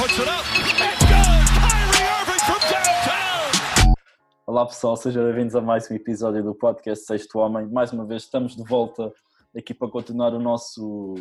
[0.00, 0.46] puts it up.
[0.56, 1.46] It's good.
[1.60, 3.94] Kyrie Irving from downtown.
[4.46, 7.66] Olá pessoal, sejam bem-vindos a mais um episódio do podcast Sexto Homem.
[7.66, 9.12] Mais uma vez estamos de volta
[9.54, 11.16] aqui para continuar o nosso,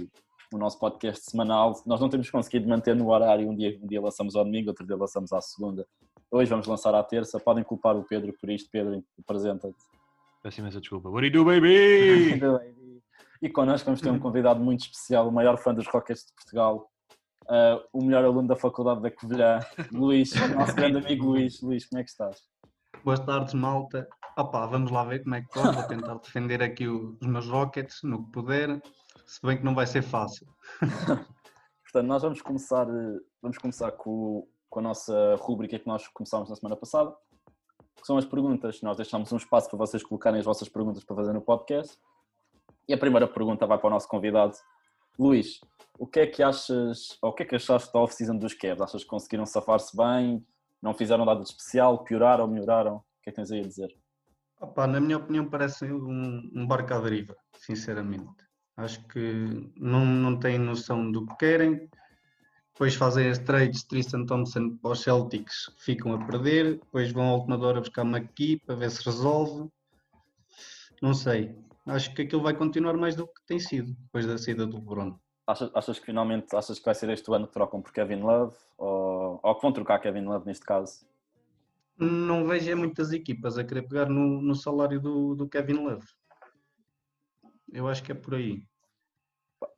[0.53, 1.73] o nosso podcast semanal.
[1.85, 4.87] Nós não temos conseguido manter no horário, um dia, um dia lançamos ao domingo, outro
[4.87, 5.85] dia lançamos à segunda.
[6.31, 8.69] Hoje vamos lançar à terça, podem culpar o Pedro por isto.
[8.71, 9.75] Pedro, apresenta-te.
[10.41, 11.09] Peço imensa desculpa.
[11.09, 12.39] What do you do, baby?
[13.41, 16.89] E connosco vamos ter um convidado muito especial, o maior fã dos Rockets de Portugal,
[17.49, 19.59] uh, o melhor aluno da Faculdade da Covilhã,
[19.91, 21.61] Luís, nosso grande amigo Luís.
[21.61, 22.37] Luís, como é que estás?
[23.03, 24.07] Boas tardes, malta.
[24.37, 25.73] Opa, vamos lá ver como é que estou.
[25.73, 28.81] Vou tentar defender aqui os meus Rockets no que puder,
[29.25, 30.47] se bem que não vai ser fácil.
[31.83, 36.49] Portanto, nós vamos começar, eh, vamos começar com, com a nossa rúbrica que nós começámos
[36.49, 37.11] na semana passada,
[37.99, 38.81] que são as perguntas.
[38.81, 41.97] Nós deixámos um espaço para vocês colocarem as vossas perguntas para fazer no podcast.
[42.87, 44.53] E a primeira pergunta vai para o nosso convidado.
[45.19, 45.59] Luís,
[45.97, 48.81] o que é que achas, ou o que é que achaste da off-season dos Cavs?
[48.81, 50.45] Achas que conseguiram safar-se bem?
[50.81, 52.05] Não fizeram nada de especial?
[52.05, 52.47] Pioraram?
[52.47, 52.95] Melhoraram?
[52.95, 53.93] O que é que tens aí a dizer?
[54.61, 58.29] Opa, na minha opinião, parece um, um barco à deriva, sinceramente.
[58.77, 61.89] Acho que não, não têm noção do que querem.
[62.71, 66.75] Depois fazem as trades Tristan Thompson para os Celtics, ficam a perder.
[66.75, 69.69] Depois vão à última hora buscar McKee para ver se resolve.
[71.01, 71.57] Não sei.
[71.89, 75.17] Acho que aquilo vai continuar mais do que tem sido depois da saída do LeBron.
[75.47, 78.21] Achas, achas que finalmente achas que vai ser este o ano que trocam por Kevin
[78.21, 78.55] Love?
[78.77, 81.07] Ou, ou que vão trocar Kevin Love neste caso?
[81.97, 86.05] Não vejo muitas equipas a querer pegar no, no salário do, do Kevin Love.
[87.71, 88.63] Eu acho que é por aí.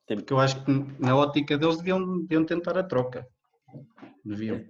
[0.05, 3.27] Porque eu acho que na ótica deles deviam, deviam tentar a troca.
[4.23, 4.61] Deviam.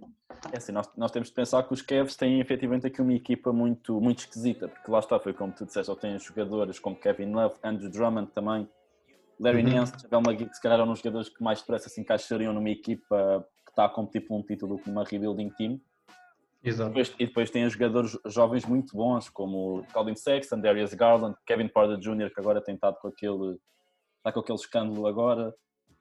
[0.51, 3.51] É assim, nós, nós temos de pensar que os Cavs têm efetivamente aqui uma equipa
[3.53, 7.31] muito, muito esquisita, porque lá está, foi como tu disseste, eles têm jogadores como Kevin
[7.33, 8.67] Love, Andrew Drummond também,
[9.39, 9.73] Larry Uhum.
[9.75, 12.69] Nance, Javel McGee, que se calhar eram os jogadores que mais depressa se encaixariam numa
[12.69, 15.79] equipa que está a competir por um título numa rebuilding team.
[16.63, 16.89] Exato.
[16.89, 21.97] Depois- e depois tem jogadores jovens muito bons, como Colin Sexton, Darius Garland, Kevin Porter
[21.97, 23.59] Jr., que agora tem estado com aquele,
[24.17, 25.53] está com aquele escândalo agora.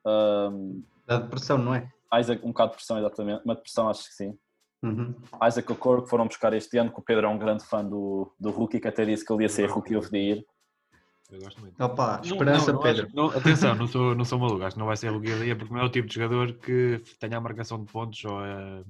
[0.07, 1.91] Um, Da depressão, não é?
[2.19, 4.39] Isaac, um bocado de pressão, exatamente, uma depressão acho que sim.
[4.83, 5.15] Uhum.
[5.47, 8.33] Isaac Okoro, que foram buscar este ano, que o Pedro é um grande fã do,
[8.41, 10.45] do Rookie, que até disse que ele ia ser Rookie of the Year.
[11.31, 11.81] Eu gosto muito.
[11.85, 13.07] Opa, Não- esperança, não, não Pedro.
[13.07, 15.73] acho- não, atenção, não sou, não sou maluco, acho que não vai ser Lugueia porque
[15.73, 18.83] não é o tipo de jogador que tenha a marcação de pontos ou a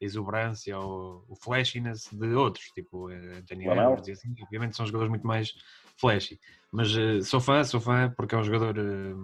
[0.00, 3.66] exuberância ou o flashiness de outros, tipo eh, Anthony.
[3.68, 4.34] Edwards e assim.
[4.42, 5.52] Obviamente são jogadores muito mais
[5.98, 6.40] flashy.
[6.72, 9.14] Mas eh, sou fã, sou fã porque é um jogador eh,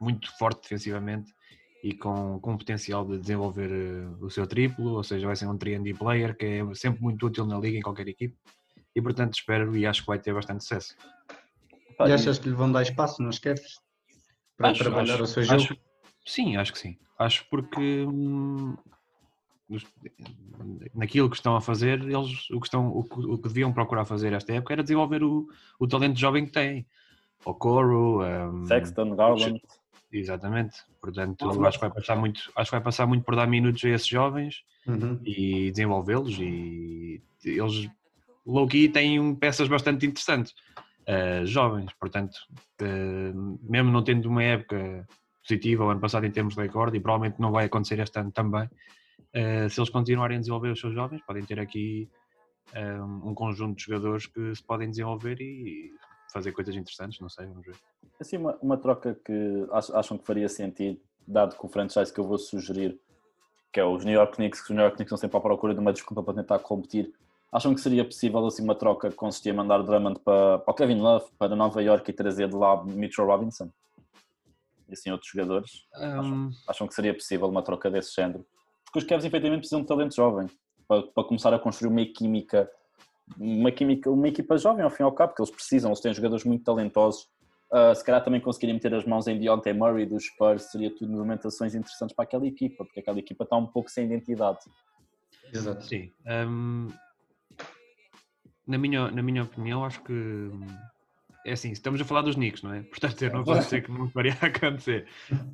[0.00, 1.34] muito forte defensivamente
[1.82, 5.56] e com, com potencial de desenvolver eh, o seu triplo, ou seja, vai ser um
[5.56, 8.36] 3 player que é sempre muito útil na liga em qualquer equipe.
[8.96, 10.96] E portanto espero e acho que vai ter bastante sucesso.
[12.04, 13.80] E achas que lhe vão dar espaço nos Cavs?
[14.56, 15.62] Para Acho- trabalhar acho- o seu jogo?
[15.62, 15.76] acho-
[16.26, 16.98] sim, acho que sim.
[17.18, 18.76] Acho porque hum,
[20.94, 24.04] naquilo que estão a fazer, eles o que, estão, o, que- o que deviam procurar
[24.04, 25.46] fazer esta época era desenvolver o,
[25.78, 26.86] o talento jovem que têm.
[27.44, 29.60] O Coro, hum, Sexton, Garland.
[30.12, 30.76] Exatamente.
[31.00, 33.88] Portanto, acho que vai passar muito, acho que vai passar muito por dar minutos a
[33.90, 35.20] esses jovens Uhum.
[35.24, 37.88] e desenvolvê-los e eles
[38.46, 40.54] low key têm um- peças bastante interessantes
[41.06, 42.34] eh, jovens, portanto
[42.80, 43.32] eh,
[43.62, 45.06] mesmo não tendo uma época
[45.42, 48.30] positiva o ano passado em termos de recorde e provavelmente não vai acontecer este ano
[48.32, 48.68] também
[49.34, 52.08] eh, se eles continuarem a desenvolver os seus jovens podem ter aqui
[52.72, 55.90] eh, um conjunto de jogadores que se podem desenvolver e
[56.32, 57.76] fazer coisas interessantes, não sei, vamos ver.
[58.20, 62.18] Assim, uma, uma troca que ach- acham que faria sentido, dado que o franchise que
[62.20, 62.98] eu vou sugerir,
[63.72, 65.74] que é os New York Knicks, que os New York Knicks estão sempre à procura
[65.74, 67.12] de uma desculpa para tentar competir,
[67.52, 70.74] acham que seria possível assim uma troca que consistia em mandar Drummond para, para o
[70.74, 73.70] Kevin Love, para Nova York e trazer de lá Mitchell Robinson?
[74.88, 75.86] E assim outros jogadores?
[75.96, 78.44] Um, Acham que seria possível uma troca desse género?
[78.84, 80.46] Porque os Cavs efetivamente precisam de talento jovem
[80.86, 82.70] para, para começar a construir uma química,
[83.36, 86.14] uma química, uma equipa jovem ao fim e ao cabo, porque eles precisam, eles têm
[86.14, 87.28] jogadores muito talentosos.
[87.70, 91.12] Ah, se calhar também conseguirem meter as mãos em Deontay Murray dos Spurs seria tudo
[91.12, 94.60] movimentações interessantes para aquela equipa, porque aquela equipa está um pouco sem identidade.
[95.52, 95.84] Exato.
[95.84, 96.10] Sim.
[96.26, 96.88] hum,
[98.66, 100.50] na, minha, na minha opinião, acho que
[101.46, 102.82] é assim, estamos a falar dos Knicks, não é?
[102.82, 105.06] Portanto, eu não posso dizer que não faria acontecer.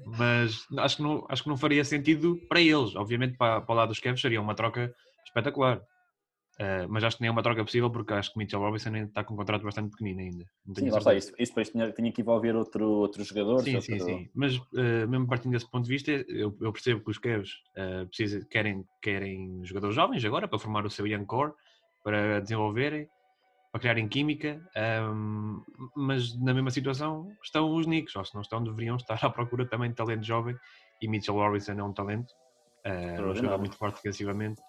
[0.05, 2.94] Mas acho que não, acho que não faria sentido para eles.
[2.97, 4.94] Obviamente, para, para o lado dos Cavs seria uma troca
[5.25, 5.81] espetacular.
[6.61, 9.09] Uh, mas acho que nem é uma troca possível porque acho que Mitchell Robinson ainda
[9.09, 10.45] está com um contrato bastante pequenino ainda.
[10.79, 13.65] Sim, lá está, isso, isso depois tinha, tinha que envolver outro, outros jogadores.
[13.65, 14.31] Sim, sim, outro- sim.
[14.35, 17.51] Mas eh, mesmo partindo desse ponto de vista, eu, eu percebo que os Cavs
[18.09, 21.53] precisa- querem, querem jogadores jovens agora para formar o seu young core,
[22.05, 23.09] para desenvolverem,
[23.73, 25.61] para criarem química, ahm,
[25.97, 29.67] mas na mesma situação estão os Knicks, ou se não estão, deveriam estar à procura
[29.67, 30.55] também de talento jovem
[31.03, 32.33] e Mitchell Robinson é um talento.
[32.87, 34.61] Uh, um jogador muito forte defensivamente,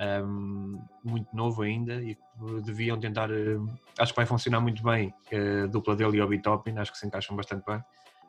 [0.00, 2.16] um, muito novo ainda e
[2.64, 3.30] deviam tentar.
[3.30, 3.66] uh,
[3.98, 6.98] acho que vai funcionar muito bem uh, a dupla dele e o Bitopin, acho que
[6.98, 7.82] se encaixam bastante bem.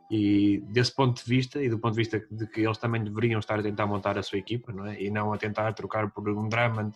[0.09, 3.39] E desse ponto de vista, e do ponto de vista de que eles também deveriam
[3.39, 5.01] estar a tentar montar a sua equipa, não é?
[5.01, 6.93] E não a tentar trocar por um Drummond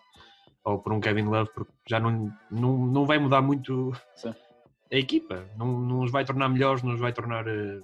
[0.65, 4.33] ou por um Kevin Love, porque já não, não, não vai mudar muito Sim.
[4.91, 7.79] a equipa, não, não os vai tornar melhores, não os vai tornar eh,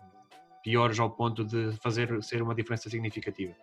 [0.64, 3.54] piores ao ponto de fazer ser uma diferença significativa.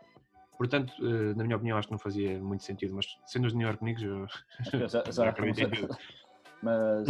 [0.59, 3.65] Portanto, eh, na minha opinião, acho que não fazia muito sentido, mas sendo os New
[3.65, 4.27] York Knicks, eu
[4.73, 5.97] Eu já, já em tudo.
[6.61, 7.07] Mas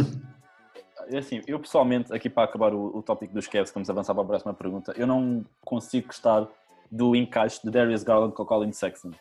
[1.07, 4.23] é assim, eu pessoalmente, aqui para acabar o, o tópico dos Cavs, vamos avançar para
[4.23, 6.47] a próxima pergunta, eu não consigo gostar
[6.91, 9.11] do encaixe de Darius Garland com o Colin Sexton.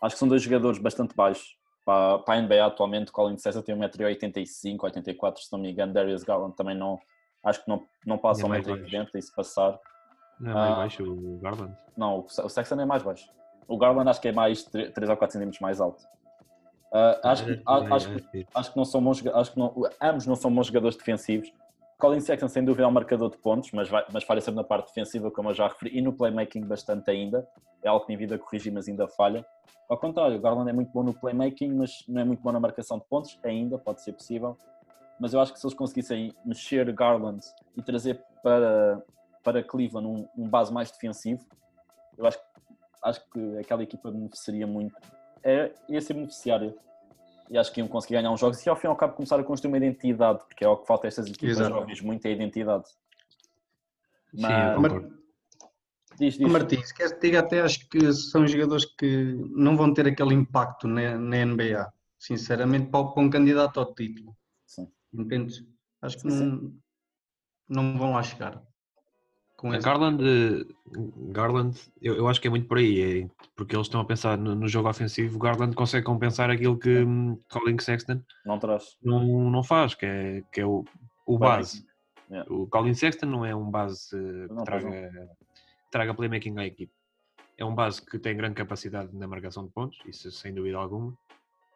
[0.00, 1.56] Acho que são dois jogadores bastante baixos.
[1.84, 5.92] Para, para a NBA atualmente, Colin Sexton tem 1,85m, 84 se não me engano.
[5.92, 6.98] Darius Garland também não,
[7.42, 9.78] acho que não, não passa É mais 1,80m e se passar.
[10.40, 10.76] Não é mais Ah.
[10.76, 11.76] baixo o Garland.
[11.96, 13.30] Não, o Se- o Sexton é mais baixo.
[13.68, 16.04] O Garland acho que é mais 3 ou 4 centímetros mais alto.
[16.92, 20.26] Ah, acho, que- a- acho, que- acho que não são bons, acho que não, ambos
[20.26, 21.52] não são bons jogadores defensivos.
[21.98, 24.64] Colin Sexton sem dúvida é um marcador de pontos, mas, vai, mas falha sempre na
[24.64, 27.48] parte defensiva, como eu já referi, e no playmaking bastante ainda.
[27.82, 29.44] É algo que tem vindo a corrigir, mas ainda falha.
[29.88, 32.60] Ao contrário, o Garland é muito bom no playmaking, mas não é muito bom na
[32.60, 34.56] marcação de pontos, ainda, pode ser possível.
[35.18, 37.40] Mas eu acho que se eles conseguissem mexer Garland
[37.76, 39.02] e trazer para,
[39.44, 41.44] para Cleveland um, um base mais defensivo,
[42.16, 42.38] eu acho,
[43.02, 44.96] acho que aquela equipa beneficiaria muito.
[45.42, 46.74] É, ia ser beneficiária
[47.50, 49.38] e acho que iam conseguir ganhar uns jogos e ao fim e ao cabo começar
[49.38, 51.70] a construir uma identidade, porque é o que falta a estas equipas Exato.
[51.70, 52.88] jovens muito, é a identidade.
[54.34, 55.24] Sim, Mas- eu concordo.
[56.16, 56.50] Diz, diz.
[56.50, 60.32] Martins, queres que te diga até acho que são jogadores que não vão ter aquele
[60.32, 64.34] impacto na, na NBA, sinceramente, para, para um candidato ao título.
[64.64, 64.88] Sim.
[65.12, 65.64] Entendes?
[66.00, 66.72] Acho que Sim,
[67.68, 68.62] não, não vão lá chegar.
[69.64, 70.18] Com esse- Garland,
[71.32, 74.36] Garland eu, eu acho que é muito por aí, é, porque eles estão a pensar
[74.36, 75.38] no, no jogo ofensivo.
[75.38, 78.96] Garland consegue compensar aquilo que hum, Colin Sexton Não traz.
[79.02, 80.84] não, não faz, que é, que é o,
[81.26, 81.82] o base.
[82.30, 82.52] yeah.
[82.52, 85.10] O Colin Sexton não é um base que Não, traga, que
[85.90, 86.92] traga playmaking à equipe.
[87.56, 91.14] É um base que tem grande capacidade na marcação de pontos, isso sem dúvida alguma,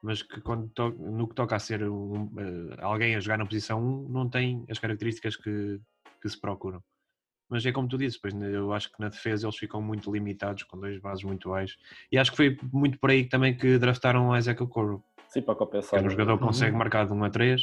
[0.02, 3.46] mas que quando to- no que toca a ser um, eh, alguém a jogar na
[3.46, 5.80] posição 1 não tem as características que,
[6.20, 6.82] que se procuram.
[7.50, 10.64] Mas é como tu dizes, pois eu acho que na defesa eles ficam muito limitados
[10.64, 11.78] com dois bases muito baixos.
[12.12, 15.54] E acho que foi muito por aí também que draftaram o Isaac Okoro, Sim, para
[15.54, 16.00] que compensar.
[16.00, 16.78] é um jogador que consegue Uhum.
[16.78, 17.62] marcar de 1 a 3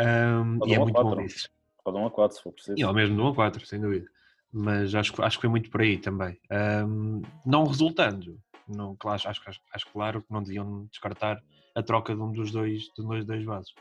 [0.00, 1.22] um, e é um muito bom quatro.
[1.22, 1.48] nisso.
[1.84, 2.78] Pode um a 4 se for preciso.
[2.78, 4.06] E ao mesmo de 1 a 4, sem dúvida.
[4.52, 6.38] Mas acho, que- acho que foi muito por aí também.
[6.50, 11.40] Ahm, não resultando, não, claro, acho, acho, acho claro que não deviam descartar
[11.74, 13.72] a troca de um dos dois, de dois, dois bases.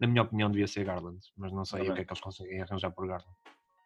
[0.00, 2.20] Na minha opinião, devia ser Garland, mas não sei Tá o que é que eles
[2.20, 3.34] conseguem arranjar por Garland.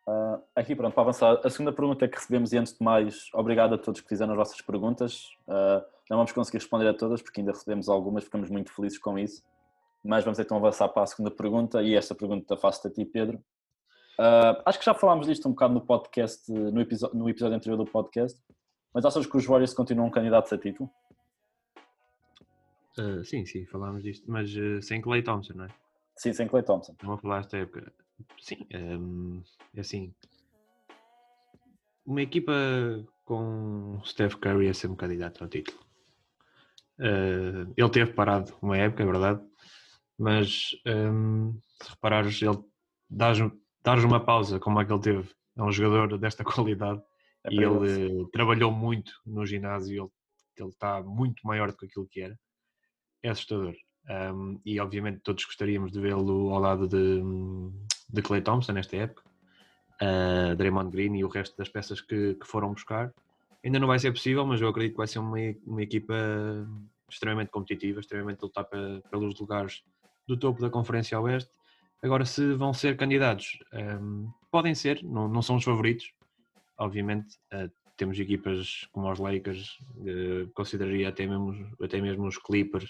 [0.06, 3.75] Ah, aqui, pronto, para avançar, a segunda pergunta que recebemos, e antes de mais, obrigado
[3.75, 5.37] a todos que fizeram as vossas perguntas.
[5.49, 9.19] Ah, não vamos conseguir responder a todas, porque ainda recebemos algumas, ficamos muito felizes com
[9.19, 9.43] isso.
[10.04, 13.43] Mas vamos então avançar para a segunda pergunta, e esta pergunta faço-te a ti, Pedro.
[14.19, 17.76] Ah, acho que já falámos disto um bocado no podcast, no episódio, no episódio anterior
[17.76, 18.40] do podcast,
[18.93, 20.90] mas achas que os Warriors continuam candidatos a título?
[23.25, 24.50] Sim, sim, falámos disto, mas
[24.82, 25.69] sem Clay Thompson, não é?
[26.14, 26.94] Sim, sem Clay Thompson.
[27.02, 27.90] Não vou falar esta época.
[28.41, 29.43] Sim, hum,
[29.75, 30.14] é assim.
[32.05, 32.53] Uma equipa
[33.25, 35.78] com Steph Curry a ser um candidato ao título.
[36.99, 39.40] Eh, ele teve parado uma época, é verdade,
[40.19, 42.59] mas hum, se reparares, ele
[43.09, 43.38] dás
[44.04, 47.02] uma pausa como a que ele teve a um jogador desta qualidade
[47.45, 50.11] É e ele trabalhou muito no ginásio, ele,
[50.57, 52.38] ele está muito maior do que aquilo que era.
[53.23, 53.75] É assustador.
[54.09, 57.23] Um, e obviamente todos gostaríamos de vê-lo ao lado de,
[58.12, 59.23] de Clay Thompson nesta época,
[60.02, 63.12] uh, Draymond Green e o resto das peças que, que foram buscar.
[63.64, 66.14] Ainda não vai ser possível, mas eu acredito que vai ser uma, uma equipa
[67.09, 69.83] extremamente competitiva, extremamente lutar pe- pelos lugares
[70.26, 71.50] do topo da Conferência Oeste.
[72.02, 73.59] Agora, se vão ser candidatos,
[74.00, 76.12] um, podem ser, não, não são os favoritos,
[76.76, 77.37] obviamente.
[77.54, 82.88] uh, temos equipas como os Lakers, uh, consideraria até mesmo, até mesmo os Clippers,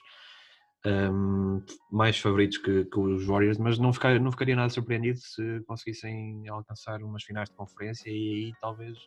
[0.84, 5.60] um, mais favoritos que, que os Warriors, mas não, ficar, não ficaria nada surpreendido se
[5.66, 8.98] conseguissem alcançar umas finais de conferência e aí talvez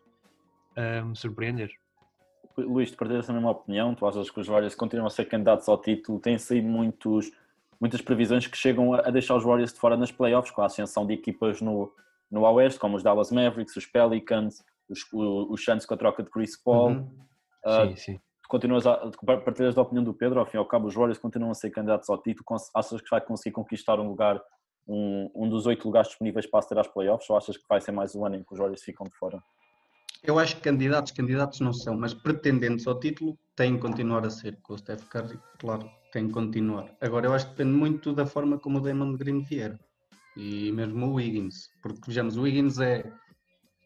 [1.03, 1.69] um, surpreender.
[2.57, 3.93] Luís, tu partilhas a mesma opinião?
[3.93, 6.19] Tu achas que os Warriors continuam a ser candidatos ao título?
[6.19, 7.31] Têm saído muitos,
[7.79, 11.05] muitas previsões que chegam a deixar os Warriors de fora nas playoffs, com a ascensão
[11.05, 11.91] de equipas no,
[12.31, 16.29] no Oeste, como os Dallas Mavericks, os Pelicans, os, os Suns com a troca de
[16.29, 16.91] Chris Paul.
[16.91, 17.25] Uhum.
[17.65, 18.19] Ah, sim, sim.
[18.55, 21.51] Continuas a partilhas da opinião do Pedro, ao fim e ao cabo, os Warriors continuam
[21.51, 22.45] a ser candidatos ao título.
[22.73, 24.41] Achas que vai conseguir conquistar um lugar,
[24.87, 27.91] um, um dos oito lugares disponíveis para aceder às playoffs, ou achas que vai ser
[27.91, 29.43] mais um ano em que os Warriors ficam de fora?
[30.23, 34.29] Eu acho que candidatos, candidatos não são, mas pretendentes ao título tem que continuar a
[34.29, 36.89] ser, com o Steph Curry, claro, tem que continuar.
[37.01, 39.77] Agora, eu acho que depende muito da forma como o Damon Green vier.
[40.37, 43.11] E mesmo o Wiggins, porque vejamos, o Wiggins é.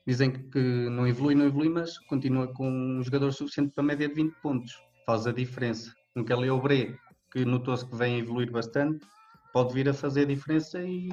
[0.09, 4.07] Dizem que não evolui, não evolui, mas continua com um jogador suficiente para a média
[4.09, 4.81] de 20 pontos.
[5.05, 5.93] Faz a diferença.
[6.15, 6.97] Um Kelly Oubre,
[7.31, 9.05] que notou-se que vem a evoluir bastante,
[9.53, 11.09] pode vir a fazer a diferença e,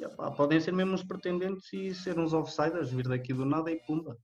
[0.00, 3.70] e, opá, podem ser mesmo uns pretendentes e ser uns offsiders, vir daqui do nada
[3.70, 4.18] e pumba,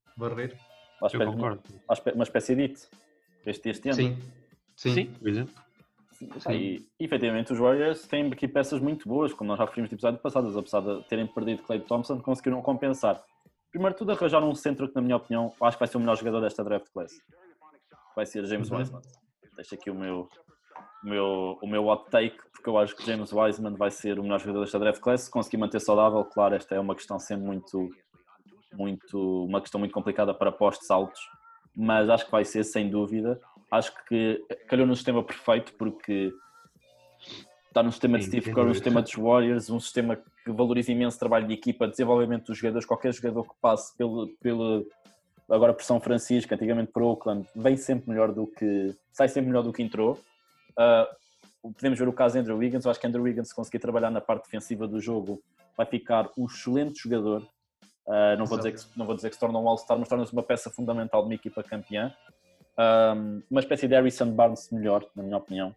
[1.07, 1.63] espera- concordo.
[1.89, 2.89] à espera- Uma espécie de it.
[3.47, 3.97] Este, este ano.
[3.97, 4.19] Sim,
[4.75, 4.93] sim.
[4.95, 5.55] Sim, por exemplo.
[6.47, 9.95] Ah, E, efetivamente, os Warriors têm aqui peças muito boas, como nós já referimos no
[9.95, 13.23] episódio passado, apesar de terem perdido Clay Thompson, conseguiram compensar.
[13.71, 16.01] Primeiro de tudo, arranjaram um centro que, na minha opinião, acho que vai ser o
[16.01, 17.13] melhor jogador desta draft class.
[18.17, 18.79] Vai ser James Uhum.
[18.79, 19.03] Wiseman.
[19.57, 20.29] Deixo aqui o meu,
[21.05, 24.23] o, meu, o meu hot take, porque eu acho que James Wiseman vai ser o
[24.23, 25.23] melhor jogador desta draft class.
[25.23, 27.89] Se conseguir manter saudável, claro, esta é uma questão sempre muito,
[28.73, 31.21] muito, uma questão muito complicada para postos altos,
[31.77, 33.41] mas acho que vai ser, sem dúvida.
[33.71, 36.33] Acho que calhou no sistema perfeito, porque
[37.69, 38.75] está no sistema de Sim, Steve Kerr, dúvida.
[38.75, 43.13] sistema dos Warriors, um sistema que valoriza imenso trabalho de equipa, desenvolvimento dos jogadores, qualquer
[43.13, 44.87] jogador que passe pelo, pelo
[45.49, 49.63] agora por São Francisco, antigamente por Oakland, vem sempre melhor do que sai sempre melhor
[49.63, 50.19] do que entrou.
[50.77, 51.09] Ah,
[51.63, 54.11] podemos ver o caso de Andrew Wiggins, eu acho que Andrew Wiggins se conseguir trabalhar
[54.11, 55.43] na parte defensiva do jogo
[55.77, 57.47] vai ficar um excelente jogador.
[58.09, 60.33] Ah, não, vou dizer que, não vou dizer que se torna um All-Star, mas torna-se
[60.33, 62.13] uma peça fundamental de uma equipa campeã.
[62.79, 65.75] Um, uma espécie de Harrison Barnes melhor, na minha opinião.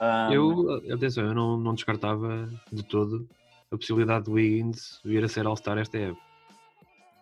[0.00, 3.28] Um, Eu, atenção, eu não, não descartava de todo
[3.70, 6.22] a possibilidade de Wiggins vir a ser All-Star esta época.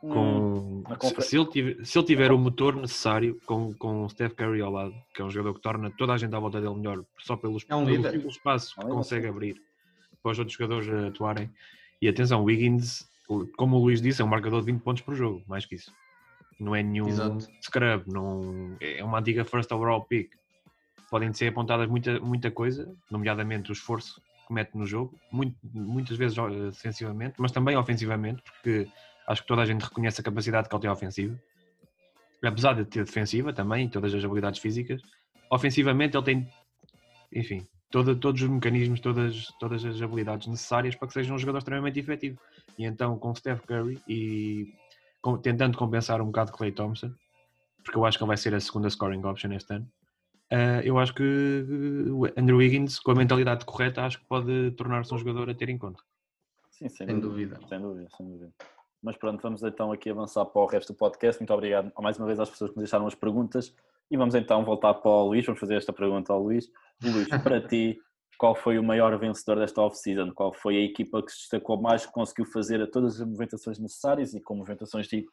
[0.02, 4.08] hum, Com, na se, ele tiver, se ele tiver o motor necessário com, com o
[4.08, 6.60] Steph Curry ao lado, que é um jogador que torna toda a gente à volta
[6.60, 9.60] dele melhor, só pelos, É um pelo espaço É que consegue abrir
[10.22, 11.50] para os outros jogadores atuarem.
[12.00, 13.08] E atenção, Wiggins,
[13.56, 15.92] como o Luís disse, é um marcador de 20 pontos por jogo, mais que isso.
[16.58, 17.46] Não é nenhum Exato.
[17.60, 20.30] scrub, não, é uma antiga first overall pick.
[21.12, 26.16] Podem ser apontadas muita, muita coisa, nomeadamente o esforço que mete no jogo, muito- muitas
[26.16, 28.88] vezes eh, defensivamente, mas também ofensivamente, porque
[29.28, 31.38] acho que toda a gente reconhece a capacidade que ele tem ofensiva.
[32.42, 35.02] Apesar de ter defensiva também, todas as habilidades físicas,
[35.50, 36.48] ofensivamente ele tem,
[37.30, 41.58] enfim, toda- todos os mecanismos, todas, todas as habilidades necessárias para que seja um jogador
[41.58, 42.40] extremamente efetivo.
[42.78, 44.72] E então com Steph Curry e
[45.20, 47.12] com- tentando compensar um bocado Clay Thompson,
[47.84, 49.86] porque eu acho que ele vai ser a segunda scoring option este ano.
[50.52, 54.72] Eh, eu acho que eh, o Andrew Wiggins, com a mentalidade correta, acho que pode
[54.72, 56.02] tornar-se um jogador a ter em conta.
[56.70, 57.54] Sim, sem, Sem dúvida.
[57.54, 57.68] dúvida.
[57.68, 58.52] Sem dúvida, sem dúvida.
[59.02, 61.40] Mas pronto, vamos então aqui avançar para o resto do podcast.
[61.40, 63.74] Muito obrigado mais uma vez às pessoas que nos deixaram as perguntas.
[64.10, 65.46] E vamos então voltar para o Luís.
[65.46, 66.70] Vamos fazer esta pergunta ao Luís.
[67.02, 67.98] Luís, para ti,
[68.36, 70.32] qual foi o maior vencedor desta off-season?
[70.34, 73.78] Qual foi a equipa que se destacou mais, que conseguiu fazer a todas as movimentações
[73.78, 75.26] necessárias e com movimentações de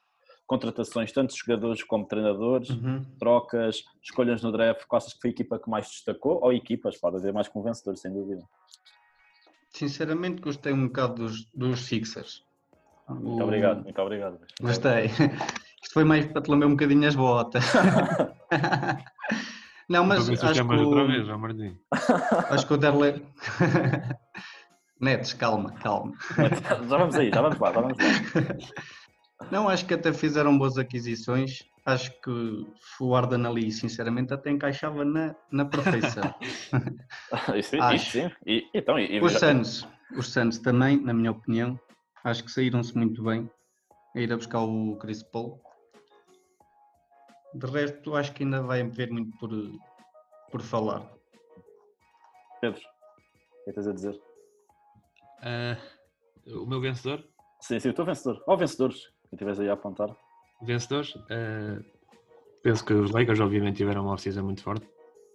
[0.49, 3.05] contratações, tanto de jogadores como treinadores, Uhum.
[3.19, 4.83] trocas, escolhas no draft?
[4.87, 6.39] Qual achas que foi a equipa que mais destacou?
[6.43, 8.41] Ou equipas, pode haver mais vencedor, sem dúvida.
[9.71, 12.43] Sinceramente, gostei um bocado dos, dos Sixers.
[13.07, 14.39] Muito O- obrigado, muito obrigado.
[14.59, 15.05] Gostei.
[15.05, 17.63] Isto foi mais para te lamber um bocadinho as botas.
[19.87, 21.27] Não, mas acho que, o, vez,
[22.49, 23.23] acho que o Derle...
[24.99, 26.13] Netes, calma, calma.
[26.67, 28.03] já vamos aí, já vamos lá, já vamos lá.
[29.51, 31.63] Não, acho que até fizeram boas aquisições.
[31.85, 32.29] Acho que
[32.99, 36.23] o Arden ali, sinceramente, até encaixava na, na perfeição.
[37.55, 38.11] Isso, isso, Acho.
[38.11, 38.31] sim.
[38.45, 41.79] E, então, e, Os já- Suns, os Suns também, na minha opinião,
[42.23, 43.49] acho que saíram-se muito bem
[44.15, 45.61] a ir a buscar o Chris Paul.
[47.53, 49.49] De resto, acho que ainda vai haver muito por,
[50.51, 51.07] por falar.
[52.61, 54.19] Pedro, o que tens a dizer?
[55.43, 55.77] Ah,
[56.47, 57.23] o meu vencedor?
[57.61, 58.43] Sim, sim, eu estou vencedor.
[58.47, 60.15] Ou vencedores, que estiveres aí a apontar.
[60.61, 61.13] Vencedores?
[61.29, 61.79] ah,
[62.61, 64.87] penso que os Lakers, obviamente, tiveram uma off-season muito forte,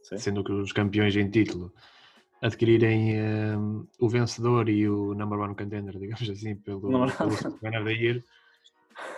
[0.03, 0.19] Sim.
[0.19, 1.73] sendo que os campeões em título
[2.43, 3.57] adquirirem ah,
[4.01, 8.23] o vencedor e o number one contender, digamos assim, pelo, of the Year.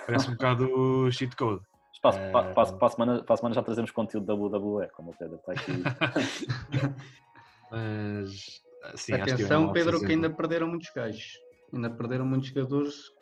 [0.06, 1.62] Parece um bocado cheat code.
[1.92, 4.88] Espaço, Eh, para, para, para, a semana, para a semana já trazemos conteúdo da WWE,
[4.88, 5.72] como o Pedro está aqui.
[7.70, 8.62] Mas,
[8.94, 11.38] sim, que Atenção, uma Pedro, que ainda perderam muitos gajos.
[11.72, 13.12] Ainda perderam muitos jogadores.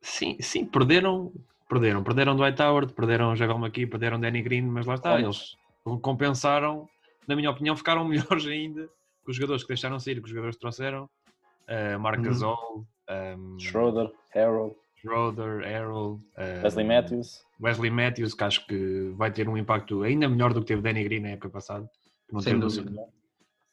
[0.00, 1.32] Sim, sim, perderam,
[1.68, 5.56] perderam, perderam Dwight Howard, perderam Javel McKee, perderam Danny Green, mas lá está, eles
[6.02, 6.88] compensaram,
[7.26, 8.88] na minha opinião, ficaram melhores ainda
[9.24, 12.24] com os jogadores que deixaram sair, com os jogadores que trouxeram, uh, Marc Uhum.
[12.24, 17.44] Gasol, um, Schroeder, Harold, Schroeder, Errol, um, Wesley Matthews.
[17.60, 21.04] Wesley Matthews, que acho que vai ter um impacto ainda melhor do que teve Danny
[21.04, 21.88] Green na época passada.
[22.26, 22.90] que não Sem dúvida.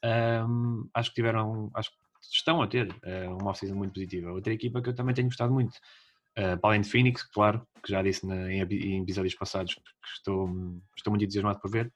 [0.03, 1.98] Um, acho que tiveram, acho que
[2.32, 4.32] estão a ter uh, uma off-season muito positiva.
[4.32, 5.75] Outra equipa que eu também tenho gostado muito
[6.38, 9.82] Uh, para além de Phoenix, claro, que já disse na, em, em, episódios passados que
[10.15, 10.50] estou,
[10.98, 11.92] estou muito entusiasmado por ver.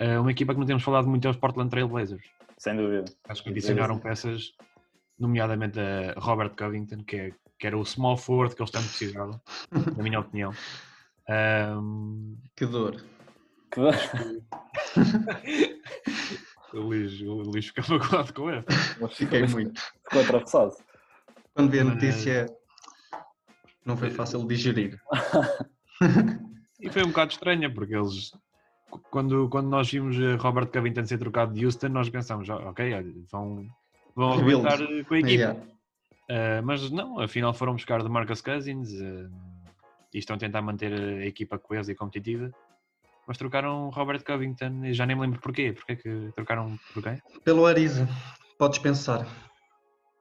[0.00, 2.24] Uh, uma equipa que não temos falado muito é os Portland Trail Blazers.
[2.58, 3.04] Sem dúvida.
[3.28, 4.52] Acho que adicionaram peças,
[5.18, 9.40] nomeadamente a Robert Covington, que, é, que era o small forward que eles tanto precisavam,
[9.96, 10.52] na minha opinião.
[11.28, 13.04] Um, que dor.
[13.70, 13.94] Que dor.
[16.72, 18.66] o Luís, o Luís ficou magoado com essa.
[19.10, 19.78] Fiquei muito.
[20.04, 20.74] Ficou atravessado.
[21.54, 22.46] Quando vi a notícia,
[23.86, 25.00] não foi fácil de digerir.
[26.80, 28.32] e foi um bocado estranha, porque eles,
[29.10, 32.92] quando, quando nós vimos Robert Covington ser trocado de Houston, nós pensamos, ok,
[33.30, 33.66] vão,
[34.14, 35.30] vão arrebentar com a equipa.
[35.30, 35.60] Yeah.
[36.28, 39.30] Uh, mas não, afinal foram buscar de Marcus Cousins uh,
[40.12, 42.50] e estão a tentar manter a equipa coesa e competitiva.
[43.28, 45.72] Mas trocaram Robert Covington e já nem me lembro porquê.
[45.72, 47.20] Porquê que trocaram por quem?
[47.44, 48.08] Pelo Ariza,
[48.58, 49.26] podes pensar.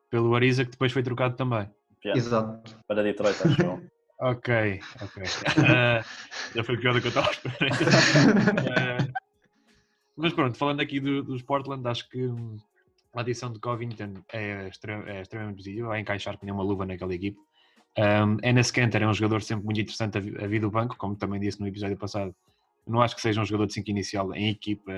[0.09, 1.69] Pelo Ariza que depois foi trocado também.
[2.05, 2.19] Yeah.
[2.19, 2.75] Exato.
[2.87, 3.81] Para Detroit, acho eu.
[4.21, 5.23] ok, ok.
[5.23, 6.05] Uh,
[6.55, 7.71] já foi pior do que eu estava a esperar.
[7.71, 9.13] uh,
[10.15, 12.29] mas pronto, falando aqui do, dos Portland, acho que
[13.15, 17.15] a adição de Covington é, extrem, é extremamente positiva, vai encaixar com uma luva naquela
[17.15, 17.39] equipe.
[17.97, 21.15] Um, Enes Kanter é um jogador sempre muito interessante a, a vir do banco, como
[21.15, 22.35] também disse no episódio passado.
[22.85, 24.91] Não acho que seja um jogador de 5 inicial em equipa,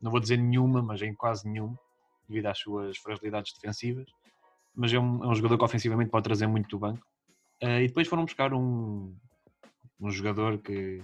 [0.00, 1.78] não vou dizer nenhuma, mas em quase nenhuma,
[2.26, 4.10] devido às suas fragilidades defensivas
[4.74, 7.04] mas é um, é um jogador que ofensivamente pode trazer muito do banco.
[7.62, 9.14] Uh, e depois foram buscar um,
[10.00, 11.02] um jogador que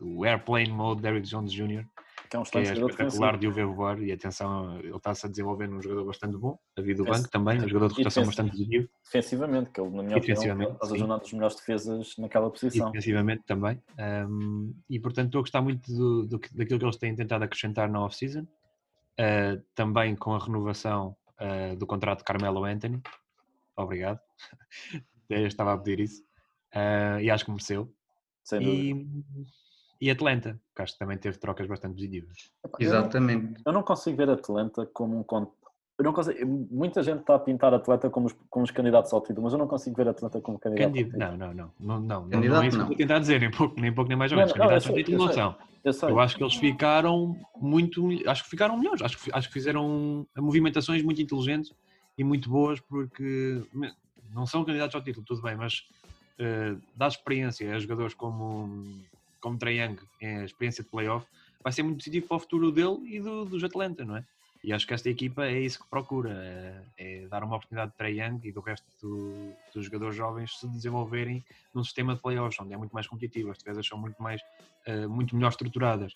[0.00, 1.84] o Airplane Mode Derrick Jones Jr.
[2.28, 5.28] Que é, um que é espetacular de o ver voar e atenção, ele está-se a
[5.28, 8.50] desenvolver num jogador bastante bom, a vida do banco também, um jogador de rotação bastante
[8.50, 8.88] positivo.
[9.04, 12.88] Defensivamente, que ele na minha opinião está a jornada dos melhores defesas naquela posição.
[12.88, 13.80] E defensivamente também.
[14.28, 17.88] Um, e portanto estou a gostar muito do, do, daquilo que eles têm tentado acrescentar
[17.88, 18.44] na off-season.
[19.18, 23.02] Uh, também com a renovação uh, do contrato de Carmelo Anthony.
[23.76, 24.20] Obrigado.
[25.28, 26.22] Eu estava a pedir isso.
[26.74, 27.92] Uh, e acho que mereceu.
[28.44, 29.24] Sem e,
[30.00, 32.52] e Atlanta, que acho que também teve trocas bastante positivas.
[32.78, 33.60] Exatamente.
[33.64, 35.46] Eu não, consigo ver Atlanta como um.
[35.98, 39.20] Eu não consigo, muita gente está a pintar Atlanta como os, como os candidatos ao
[39.22, 40.88] título, mas eu não consigo ver Atlanta como candidato.
[40.88, 43.18] Candido, não, não, não, não, não, candidato, não é isso que eu estou a tentar
[43.18, 44.52] dizer, nem pouco, nem pouco nem mais ou menos.
[44.52, 45.56] Candidatos ao título não são.
[45.82, 48.08] Eu, eu, acho que eles ficaram muito.
[48.26, 49.00] Acho que ficaram melhores.
[49.00, 51.72] Acho que, acho que fizeram movimentações muito inteligentes
[52.18, 53.62] e muito boas, porque
[54.34, 55.86] não são candidatos ao título, tudo bem, mas
[56.40, 58.84] uh, dá experiência a jogadores como,
[59.40, 61.26] como Trae Young, a experiência de playoff,
[61.62, 64.24] vai ser muito positivo para o futuro dele e do, dos Atlanta, não é?
[64.62, 67.96] E acho que esta equipa é isso que procura, é, é dar uma oportunidade de
[67.96, 72.58] Trae Young e do resto do, dos jogadores jovens se desenvolverem num sistema de playoffs,
[72.60, 74.40] onde é muito mais competitivo, as defesas são muito, mais,
[74.88, 76.14] uh, muito melhor estruturadas.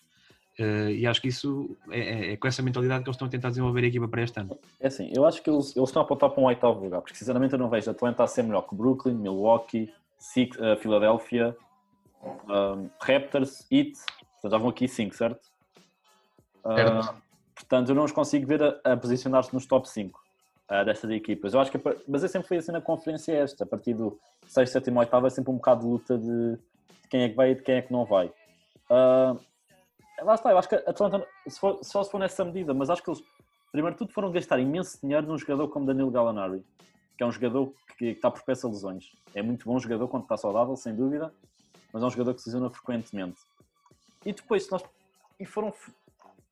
[0.59, 3.31] Uh, e acho que isso é, é, é, com essa mentalidade que eles estão a
[3.31, 4.59] tentar desenvolver a equipa para este ano.
[4.81, 7.15] É assim, eu acho que eles, eles estão a apontar para um oitavo lugar, porque
[7.15, 11.55] sinceramente eu não vejo Atlanta a ser melhor que Brooklyn, Milwaukee, Six, uh, Philadelphia,
[12.23, 13.93] um, Raptors, Heat,
[14.43, 15.39] já vão aqui 5, certo?
[16.63, 17.07] certo.
[17.07, 17.30] Uh,
[17.71, 20.19] Portanto, eu não os consigo ver a, a posicionar-se nos top 5
[20.69, 21.53] uh, destas equipas.
[21.53, 24.69] Eu acho que, mas eu sempre fui assim na conferência esta, a partir do 6,
[24.69, 27.51] 7 e 8 é sempre um bocado de luta de, de, quem é que vai
[27.51, 28.27] e de quem é que não vai.
[28.89, 29.39] Uh,
[30.21, 32.89] lá está, eu acho que a Atlanta, se for, só se for nessa medida, mas
[32.89, 33.23] acho que eles,
[33.71, 36.65] primeiro de tudo, foram gastar imenso dinheiro num jogador como Danilo Gallinari,
[37.17, 39.13] que é um jogador que, que está por peça lesões.
[39.33, 41.33] É muito bom jogador quando está saudável, sem dúvida,
[41.93, 43.39] mas é um jogador que se lesiona frequentemente.
[44.25, 44.83] E depois, se nós,
[45.39, 45.73] e foram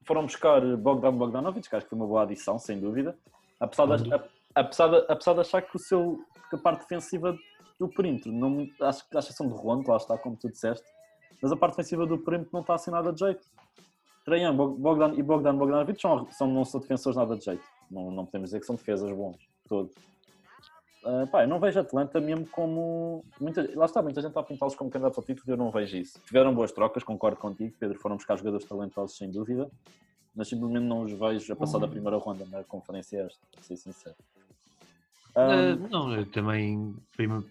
[0.10, 3.16] foram buscar Bogdan Bogdanovic, que acho que foi uma boa adição, sem dúvida.
[3.60, 4.10] Apesar de,
[4.56, 7.38] apesar de, apesar de achar que, o seu, que a parte defensiva
[7.80, 10.88] do perímetro, não, acho, que são de Rondo, lá está, como tu disseste,
[11.40, 13.46] mas a parte defensiva do perímetro não está assim nada de jeito.
[14.26, 17.64] Trajan Bogdan e Bogdan Bogdanovic são, são, não são defensores nada de jeito.
[17.92, 19.94] Não, não podemos dizer que são defesas bons, todos.
[21.04, 23.24] Uh, pá, eu não vejo Atlanta mesmo como.
[23.40, 25.72] Muita, lá está, muita gente está a pintá-los como candidatos ao título e eu não
[25.72, 26.20] vejo isso.
[26.26, 27.98] Tiveram boas trocas, concordo contigo, Pedro.
[28.00, 29.70] Foram buscar jogadores talentosos, sem dúvida,
[30.36, 31.92] mas simplesmente não os vejo a passar da uhum.
[31.92, 34.16] primeira ronda na conferência esta, para ser sincero.
[35.38, 36.94] Um, uh, não, eu também.
[37.16, 37.46] Prima,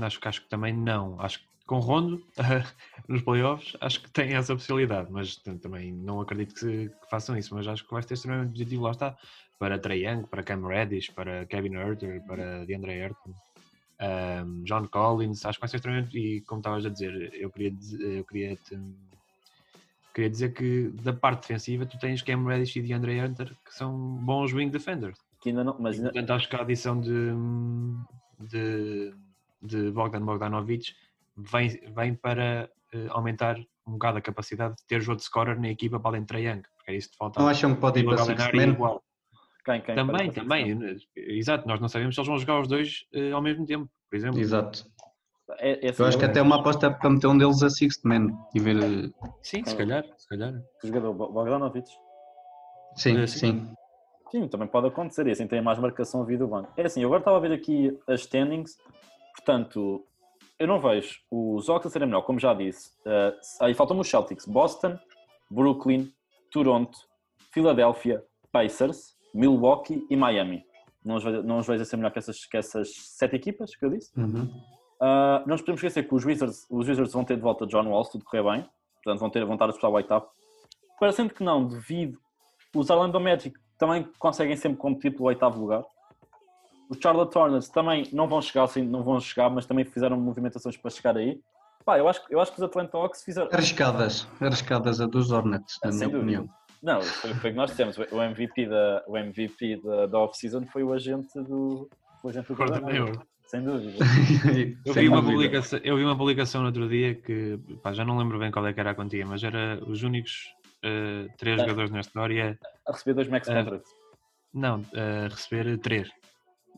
[0.00, 1.20] acho, que, acho que também não.
[1.20, 2.22] Acho que com Rondo
[3.08, 7.54] nos playoffs, acho que tem essa possibilidade, mas também não acredito que, que, façam isso.
[7.54, 9.16] Mas acho que vai ser extremamente positivo, lá está
[9.58, 13.34] para Trae Young, para Cam Reddish, para Kevin Herter, para DeAndre Ayton,
[14.00, 17.70] um, John Collins, acho que vai ser extremamente, e como estavas a dizer, eu queria,
[17.70, 18.76] dizer, eu queria, te,
[20.12, 23.96] queria dizer que da parte defensiva tu tens Cam Reddish e DeAndre Ayton que são
[24.16, 25.16] bons wing defenders.
[25.40, 26.10] Que ainda não, mas ainda...
[26.10, 27.30] Portanto, acho que a adição de,
[28.40, 29.14] de,
[29.62, 30.92] de Bogdan Bogdanovic
[31.36, 35.68] vem, vem para uh, aumentar um bocado a capacidade de ter jogo de scorer na
[35.68, 37.40] equipa para além de Trae Young, porque é isso que falta.
[37.40, 39.02] Não acham que pode ir para Six igual.
[39.64, 40.98] Quem, quem também, também.
[41.16, 43.88] Exato, nós não sabemos se eles vão jogar os dois uh, ao mesmo tempo.
[44.10, 44.40] por exemplo.
[44.40, 44.90] Exato.
[45.58, 47.62] É, é assim, Eu acho que eu- até é uma aposta para meter um deles
[47.62, 48.76] a Sixth Man e ver.
[48.76, 49.10] eh,
[49.42, 50.54] Sim, se calhar, se calhar.
[50.82, 51.88] o jogador Bo- Bogdanovic.
[52.96, 53.38] Sim, Eh, sim.
[53.38, 53.74] sim.
[54.30, 56.72] Sim, também pode acontecer, e assim tem mais marcação a vida do banco.
[56.76, 58.78] É assim, eu agora estava a ver aqui as standings,
[59.36, 60.06] portanto,
[60.62, 62.92] eu não vejo os Hawks a serem melhor, como já disse.
[63.04, 64.96] Eh, aí faltam os Celtics, Boston,
[65.50, 66.08] Brooklyn,
[66.52, 66.96] Toronto,
[67.52, 68.22] Filadélfia,
[68.52, 70.64] Pacers, Milwaukee e Miami.
[71.04, 73.74] Não os vejo, não os vejo a ser melhor que essas, que essas sete equipas
[73.74, 74.12] que eu disse.
[74.16, 74.44] Uhum.
[75.00, 77.88] Uh, não nos podemos esquecer que os Wizards, os Wizards vão ter de volta John
[77.88, 78.64] Wall, se tudo correr bem.
[79.02, 80.28] Portanto, vão, ter, vão estar a disputar o oitavo.
[81.00, 82.20] Parecendo que não, devido.
[82.72, 85.82] Os Orlando Magic também conseguem sempre competir pelo oitavo lugar.
[86.92, 90.76] Os Charlotte Hornets também não vão chegar, assim, não vão chegar, mas também fizeram movimentações
[90.76, 91.40] para chegar aí.
[91.86, 93.48] Pá, eu acho, eu acho que os Atlanta Hawks fizeram.
[93.52, 94.28] Arriscadas.
[94.40, 96.22] Arriscadas a dos Hornets, na Ah, minha sem dúvida.
[96.40, 96.48] opinião.
[96.82, 97.96] Não, foi, foi o que nós dissemos.
[97.98, 101.88] O MVP da, o MVP da, da off-season foi o agente do.
[102.22, 102.56] O agente do.
[103.46, 103.98] Sem dúvida.
[104.86, 108.04] Eu Sem vi, uma publicação, eu vi uma publicação no outro dia que pá, já
[108.04, 110.46] não lembro bem qual é que era a quantia, mas era os únicos
[110.82, 111.62] eh, três É.
[111.64, 113.90] jogadores na história, A receber dois max contracts.
[114.54, 116.08] não, a receber três: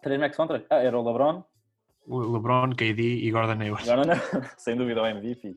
[0.05, 0.67] Três max contracts.
[0.71, 1.43] Ah, era o LeBron,
[2.07, 3.87] o LeBron, KD e Gordon Hayward.
[3.88, 4.05] Não,
[4.59, 5.57] sem dúvida o MVP.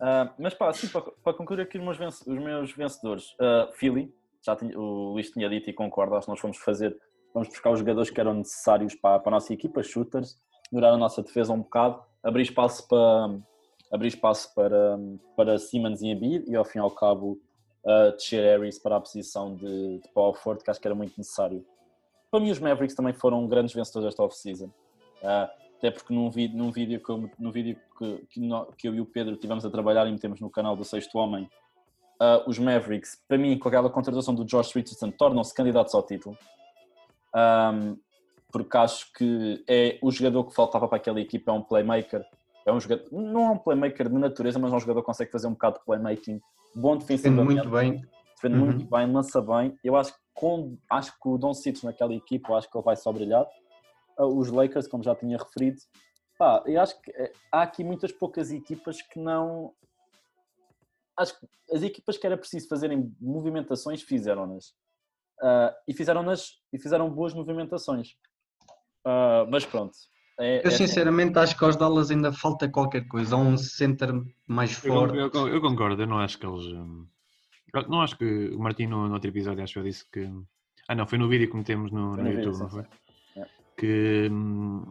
[0.00, 3.68] Ah, mas pá, assim, para, para concluir aqui os meus, venc- os meus vencedores, ah,
[3.74, 6.96] Philly, já tinha, o Luís tinha dito e concordo, acho que nós fomos fazer,
[7.34, 10.36] vamos buscar os jogadores que eram necessários para, para a nossa equipa, shooters,
[10.72, 13.38] melhorar a nossa defesa um bocado, abrir espaço para,
[13.92, 14.98] abrir espaço para,
[15.36, 17.40] para Simmons e Embiid e ao fim e ao cabo
[17.84, 21.14] uh, descer Harris para a posição de, de power forward, que acho que era muito
[21.18, 21.64] necessário.
[22.34, 24.68] Para mim os Mavericks também foram grandes vencedores desta off-season.
[25.22, 28.88] Ah, até porque num vídeo, num vídeo, que, eu, num vídeo que, que, nó- que
[28.88, 31.48] eu e o Pedro tivemos a trabalhar e metemos no canal do Sexto Homem,
[32.20, 36.36] ah, os Mavericks, para mim, com aquela contratação do Josh Richardson, tornam-se candidatos ao título.
[37.32, 37.94] Ahm,
[38.50, 42.24] porque acho que é o jogador que faltava para aquela equipa, é um playmaker.
[42.66, 45.30] É um jogador, não é um playmaker de natureza, mas é um jogador que consegue
[45.30, 46.40] fazer um bocado de playmaking.
[46.74, 48.02] Bom Defende defensivamente, muito bem.
[48.34, 48.64] defende Uhum.
[48.64, 49.78] muito bem, lança bem.
[49.84, 52.96] Eu acho que, com, acho que o Don Citos naquela equipa, acho que ele vai
[52.96, 53.46] só brilhar.
[54.18, 55.78] Ah, Os Lakers, como já tinha referido,
[56.38, 59.72] pá, eu acho que eh, há aqui muitas poucas equipas que não.
[61.16, 64.74] Acho que as equipas que era preciso fazerem movimentações fizeram-nas.
[65.40, 68.08] Ah, e fizeram-nas e fizeram boas movimentações.
[69.04, 69.94] Ah, mas pronto.
[70.38, 73.36] É, Eu é- sinceramente acho que aos Dallas ainda falta qualquer coisa.
[73.36, 74.10] Um center
[74.48, 75.16] mais forte.
[75.16, 76.64] eu- eu- eu concordo, eu não acho que eles.
[76.66, 77.06] eu
[77.88, 80.30] não acho que o Martim no, no outro episódio acho que eu disse que.
[80.88, 82.84] Ah não, foi no vídeo que metemos no, no YouTube, não foi?
[83.36, 83.46] É.
[83.78, 84.84] Que hum,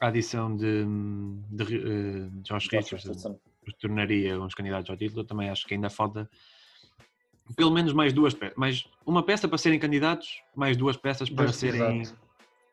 [0.00, 0.84] a adição de,
[1.50, 3.38] de, eh, Josh Josh Richardson
[3.80, 6.28] tornaria uns candidatos ao título, também acho que ainda falta
[7.56, 11.44] pelo menos mais duas peças, mais uma peça para serem candidatos, mais duas peças para
[11.44, 12.02] Dois- serem.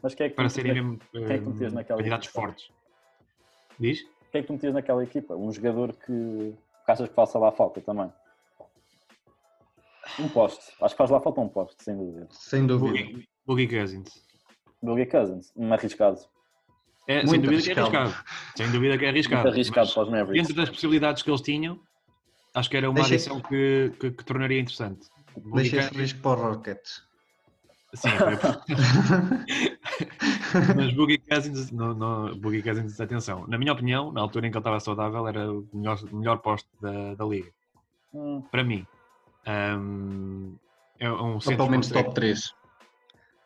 [0.02, 2.42] Mas quem é que para serem mesmo é que tu eh, candidatos equipa?
[2.42, 2.70] fortes.
[3.80, 4.04] Diz?
[4.32, 5.36] Quem é que tu metias naquela equipa?
[5.36, 6.54] Um jogador que,
[6.86, 8.12] que achas que faça lá falta também?
[10.20, 10.64] Um poste.
[10.82, 12.28] Acho que faz lá falta um poste, sem dúvida.
[12.32, 13.20] Sem dúvida.
[13.46, 14.10] Boogie, Cousins.
[14.82, 16.20] Boogie Cousins, um arriscado.
[17.08, 18.06] É, sem Muito dúvida que é arriscado.
[18.08, 18.26] arriscado.
[18.58, 19.42] Sem dúvida que é arriscado.
[19.44, 20.48] Muito arriscado para os Mavericks.
[20.48, 21.80] dentro das possibilidades que eles tinham,
[22.54, 25.08] acho que era uma Deixa- adição que, que, que tornaria interessante.
[25.38, 27.04] Boogie Deixa Cousins- risco para os Rockets.
[27.96, 28.36] Sim, foi-
[30.76, 34.58] Mas Boogie Cousins, no, no, Boogie Cousins, atenção, na minha opinião, na altura em que
[34.58, 37.50] ele estava saudável, era o melhor, o melhor poste da, da liga.
[38.14, 38.86] Hum, Para mim.
[39.46, 40.56] Ahm,
[41.00, 42.54] é um Ou centro pelo menos top 3.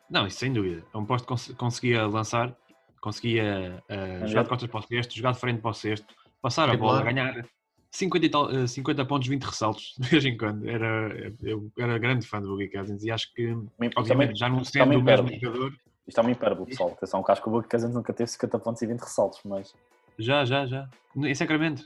[0.10, 0.86] Não, isso sem dúvida.
[0.94, 2.56] É um poste que cons- conseguia lançar,
[3.02, 6.08] conseguia ah, jogar de costas para o cesto, jogar de frente para o cesto,
[6.42, 7.14] passar a bola, Driblar.
[7.14, 7.46] ganhar
[7.92, 10.68] 50, e tal, ah, 50 pontos, 20 ressaltos, de vez em quando.
[10.68, 14.64] Era, eu era grande fã do Boogie Cousins e acho que, também, obviamente, já não
[14.64, 15.74] sendo o mesmo jogador,
[16.08, 16.92] isto é uma hipérbole, pessoal.
[16.94, 19.76] Atenção, que acho que o Boogie Cousins nunca teve 50 pontos e 20 ressaltos, mas...
[20.18, 20.90] já, já, já.
[21.16, 21.84] Em Sacramento.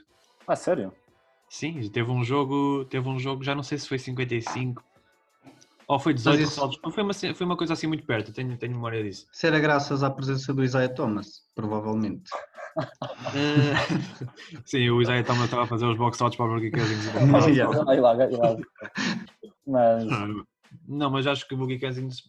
[0.47, 0.93] Ah, sério?
[1.53, 4.83] Sim, teve um jogo, teve um jogo, já não sei se foi 55
[5.87, 6.79] ou foi 18 isso- ressaltos.
[6.91, 9.27] Foi uma, foi uma coisa assim muito perto, tenho, tenho memória disso.
[9.31, 12.31] Isso era graças à presença do Isaiah Thomas, provavelmente.
[14.65, 17.05] Sim, o Isaiah Thomas estava a fazer os box outs para o Boogie Cousins.
[17.87, 18.15] Aí lá.
[19.67, 20.05] Mas...
[20.87, 22.23] Não, mas acho que o Boogie Cousins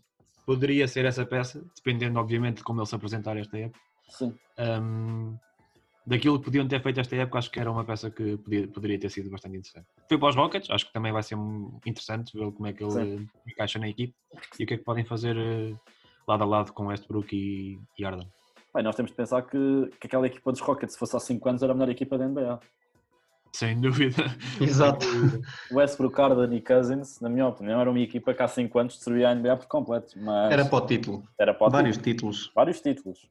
[0.45, 3.81] poderia ser essa peça, dependendo obviamente de como ele se apresentar esta época.
[4.11, 4.35] Sim.
[4.59, 5.39] Ahm,
[6.07, 8.99] daquilo que podiam ter feito esta época, acho que era uma peça que podia- poderia
[8.99, 9.87] ter sido bastante interessante.
[10.09, 11.37] Foi para os Rockets, acho que também vai ser
[11.87, 13.29] interessante ver como é que ele Sim.
[13.47, 14.15] encaixa na equipe
[14.59, 15.75] e o que é que podem fazer eh,
[16.29, 18.29] lado a lado com Westbrook e, e Harden.
[18.75, 19.57] Bem, nós temos de pensar que,
[20.01, 22.27] que aquela equipa dos Rockets, se fosse há 5 anos, era a melhor equipa da
[22.29, 22.59] NBA.
[23.55, 24.17] Sem dúvida.
[24.61, 25.07] Exato.
[25.71, 29.29] Westbrook, Harden e Cousins, na minha opinião, era uma equipa que há 5 anos destruía
[29.31, 30.19] a NBA por completo.
[30.19, 31.23] Mas Era para o título.
[31.39, 32.15] era para o Vários título.
[32.33, 32.53] títulos.
[32.53, 33.31] Vários títulos.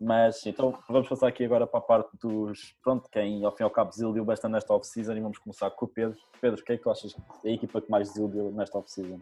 [0.00, 2.74] Mas então vamos passar aqui agora para a parte dos.
[2.82, 5.84] Pronto, quem ao fim e ao cabo desiludiu bastante nesta off-season e vamos começar com
[5.84, 6.18] o Pedro.
[6.40, 8.78] Pedro, o que é que tu achas que é a equipa que mais desiludiu nesta
[8.78, 9.20] off-season?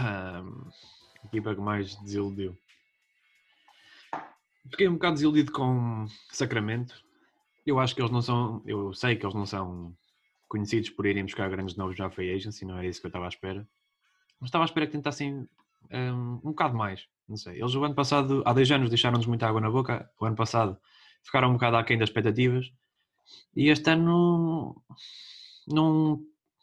[0.00, 0.68] Ahm,
[1.22, 2.56] a equipa que mais desiludiu.
[4.70, 7.02] Fiquei um bocado desiludido com Sacramento.
[7.66, 8.62] Eu acho que eles não são.
[8.66, 9.94] Eu sei que eles não são
[10.48, 13.24] conhecidos por irem buscar grandes novos já free agency, não era isso que eu estava
[13.26, 13.66] à espera.
[14.40, 15.48] Mas estava à espera que tentassem
[15.92, 17.06] um, um bocado mais.
[17.28, 17.58] Não sei.
[17.60, 20.10] Eles o ano passado, há dois anos, deixaram-nos muita água na boca.
[20.20, 20.76] O ano passado
[21.22, 22.70] ficaram um bocado aquém das expectativas.
[23.56, 24.76] E este ano
[25.66, 26.20] não.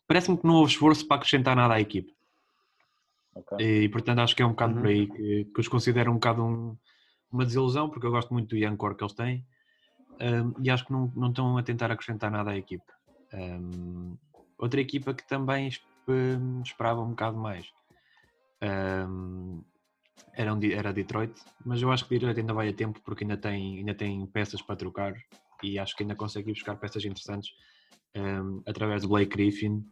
[0.07, 2.13] Parece-me que não houve esforço para acrescentar nada à equipe.
[3.33, 3.57] Ok?
[3.59, 4.89] E portanto acho que é um bocado por Uhum.
[4.89, 6.77] aí que, que os considero um bocado um-
[7.31, 9.45] uma desilusão, porque eu gosto muito do young core que eles têm
[10.19, 12.83] um, e acho que não, não estão a tentar acrescentar nada à equipe.
[13.33, 14.17] Um,
[14.57, 15.81] outra equipa que também esp-
[16.63, 17.65] esperava um bocado mais
[18.63, 19.63] um,
[20.33, 21.33] era, um era Detroit,
[21.65, 24.61] mas eu acho que Detroit ainda vai a tempo porque ainda tem, ainda tem peças
[24.61, 25.13] para trocar
[25.63, 27.51] e acho que ainda consegue buscar peças interessantes
[28.15, 29.85] um, através de Blake Griffin,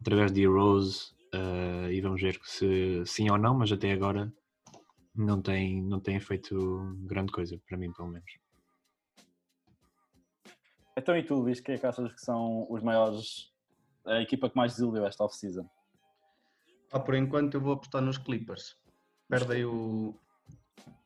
[0.00, 4.32] através de Rose uh, e vamos ver se sim ou não, mas até agora
[5.14, 8.30] não tem, não tem feito grande coisa, para mim pelo menos.
[10.96, 13.52] Então e tu, Luís, quem é que achas que são os maiores.
[14.06, 15.68] a equipa que mais desiludiu esta off-season?
[16.92, 18.76] Ah, por enquanto eu vou apostar nos Clippers.
[19.28, 20.14] Perdem o,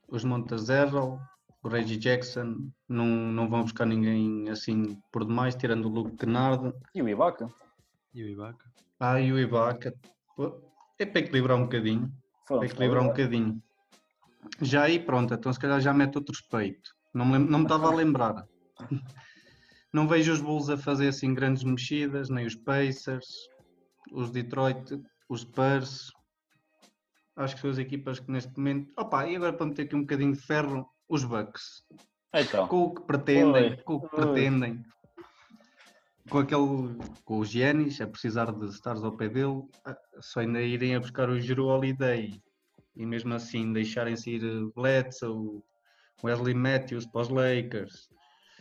[0.09, 1.19] os Montas Errol,
[1.63, 6.73] o Reggie Jackson, não, não vão buscar ninguém assim por demais, tirando o Luke Kennard.
[6.95, 7.49] E o Ibaka?
[8.15, 8.71] E o Ibaka?
[8.99, 9.95] Ah, e o Ibaka.
[10.99, 12.13] É para equilibrar um bocadinho.
[12.47, 13.63] Para equilibrar um bocadinho.
[14.61, 16.91] Já aí, pronto, então se calhar já mete outro respeito.
[17.13, 18.47] Não me, não me estava a lembrar.
[19.93, 23.27] Não vejo os Bulls a fazer assim grandes mexidas, nem os Pacers,
[24.13, 26.13] os Detroit, os Spurs.
[27.37, 28.93] Acho que são as equipas que neste momento.
[28.99, 31.83] Opa, e agora para meter aqui um bocadinho de ferro, os Bucks.
[32.35, 34.25] Então, Com o que pretendem, Oi, com o que oi.
[34.27, 34.83] pretendem.
[36.29, 39.63] Com aquele, com os Giannis, a precisar de stars ao pé dele,
[40.21, 42.41] só ainda irem a buscar o Giro Holiday
[42.95, 45.63] e mesmo assim deixarem-se ir eh, Bledsoe,
[46.23, 48.09] Wesley Matthews para os Lakers,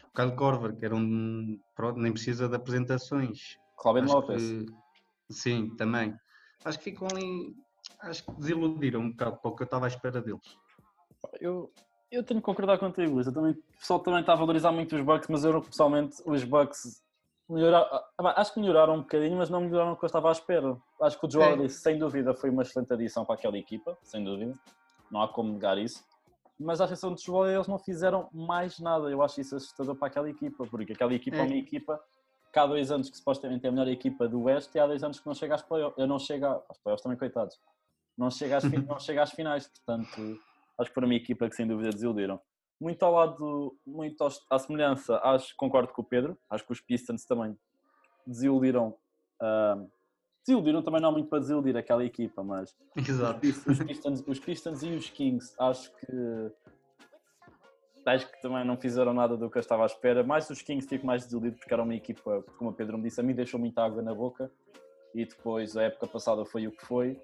[0.05, 3.57] o Kyle Korver, que era um, pronto, nem precisa de apresentações.
[3.77, 4.41] Robin Lopes.
[4.51, 4.65] que-
[5.33, 6.15] sim, também.
[6.65, 7.55] Acho que ficam ali,
[8.01, 10.57] acho que desiludiram um bocado para o que eu estava à espera deles.
[11.39, 11.71] Eu,
[12.11, 13.27] eu tenho que concordar contigo, Luís.
[13.27, 16.43] Eu também, o pessoal também está a valorizar muito os Bucks, mas eu pessoalmente os
[16.43, 17.03] Bucks
[17.49, 17.87] melhoraram,
[18.35, 20.77] acho que melhoraram um bocadinho, mas não melhoraram o que eu estava à espera.
[21.01, 21.69] Acho que o Joel É.
[21.69, 24.53] Sem dúvida, foi uma excelente adição para aquela equipa, sem dúvida.
[25.11, 26.03] Não há como negar isso.
[26.59, 29.09] Mas à exceção do Joel, eles não fizeram mais nada.
[29.09, 31.43] Eu acho isso assustador para aquela equipa, porque aquela equipa é, É.
[31.43, 31.99] uma equipa
[32.51, 35.03] que há dois anos que supostamente é a melhor equipa do Oeste e há dois
[35.03, 35.97] anos que não chega às playoffs.
[35.97, 37.59] Eu não chego às playoffs também, coitados.
[38.17, 40.39] Não chega às, fin- não chega às finais, portanto,
[40.79, 42.39] acho que foi uma equipa que sem dúvida desiludiram.
[42.81, 46.81] Muito ao lado, muito aos- à semelhança, acho, concordo com o Pedro, acho que os
[46.81, 47.57] Pistons também
[48.25, 48.95] desiludiram.
[49.41, 49.77] ah,
[50.45, 53.45] desiludiram também não há muito para desiludir aquela equipa, mas Exato.
[53.45, 56.51] os Pistons, os Pistons e os Kings acho que
[58.05, 60.23] acho que também não fizeram nada do que eu estava à espera.
[60.23, 63.19] Mais os Kings fico mais desiludido porque era uma equipa, como o Pedro me disse,
[63.19, 64.51] a mim deixou muita água na boca
[65.13, 67.19] e depois a época passada foi o que foi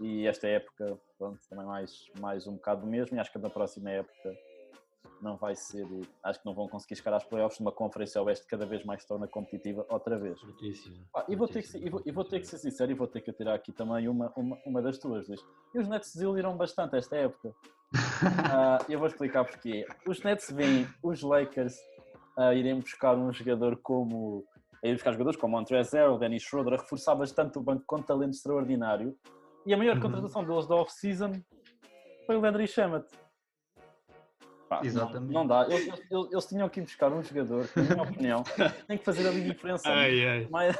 [0.00, 3.50] e esta época pronto, também mais, mais um bocado do mesmo e acho que na
[3.50, 4.36] próxima época
[5.22, 5.86] não vai ser,
[6.22, 9.26] acho que não vão conseguir chegar às playoffs numa conferência oeste cada vez mais torna
[9.26, 10.38] competitiva outra vez.
[11.14, 12.94] Ah, e, vou ter que, ser- e, vou, e vou ter que ser sincero e
[12.94, 15.40] vou ter que tirar aqui também uma, uma, uma das tuas, Luís.
[15.72, 17.54] E os Nets desiludiram bastante esta época.
[18.50, 19.86] Ah, eu vou explicar porquê.
[20.06, 21.76] Os Nets veem os Lakers
[22.36, 24.44] a irem buscar um jogador como.
[24.82, 28.02] a ir buscar jogadores como Montrezl Harrell, Dennis Schroeder, a reforçar bastante o banco com
[28.02, 29.16] talento extraordinário.
[29.66, 30.02] E a maior Uhum.
[30.02, 31.32] contratação deles da off-season
[32.26, 33.06] foi o Landry Shamet.
[34.68, 35.32] Pá, não- Exatamente.
[35.32, 35.62] Não, dá.
[35.70, 38.02] Eles, eles- eles tinham que ir buscar um jogador, na minha
[38.42, 38.42] opinião,
[38.86, 39.88] tem que fazer ali diferença.
[39.88, 40.76] Ai, ai, Mas,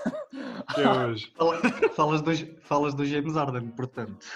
[0.75, 1.33] que hoje.
[1.37, 1.61] Fala-
[1.95, 4.27] falas, do, falas do James Harden, portanto.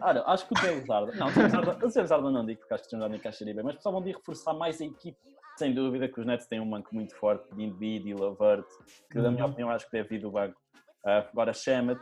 [0.00, 2.60] olha, acho que o James Harden, não, o James Harden, o James Harden não digo,
[2.60, 5.18] porque acho que o James Harden encaixaria bem, mas precisavam de reforçar mais a equipe.
[5.56, 8.66] Sem dúvida que os Nets têm um banco muito forte de Embiid e Lavert,
[9.10, 9.50] que na minha Uhum.
[9.52, 10.60] opinião acho que deve vir do banco.
[11.06, 12.00] Ah, agora Shemet,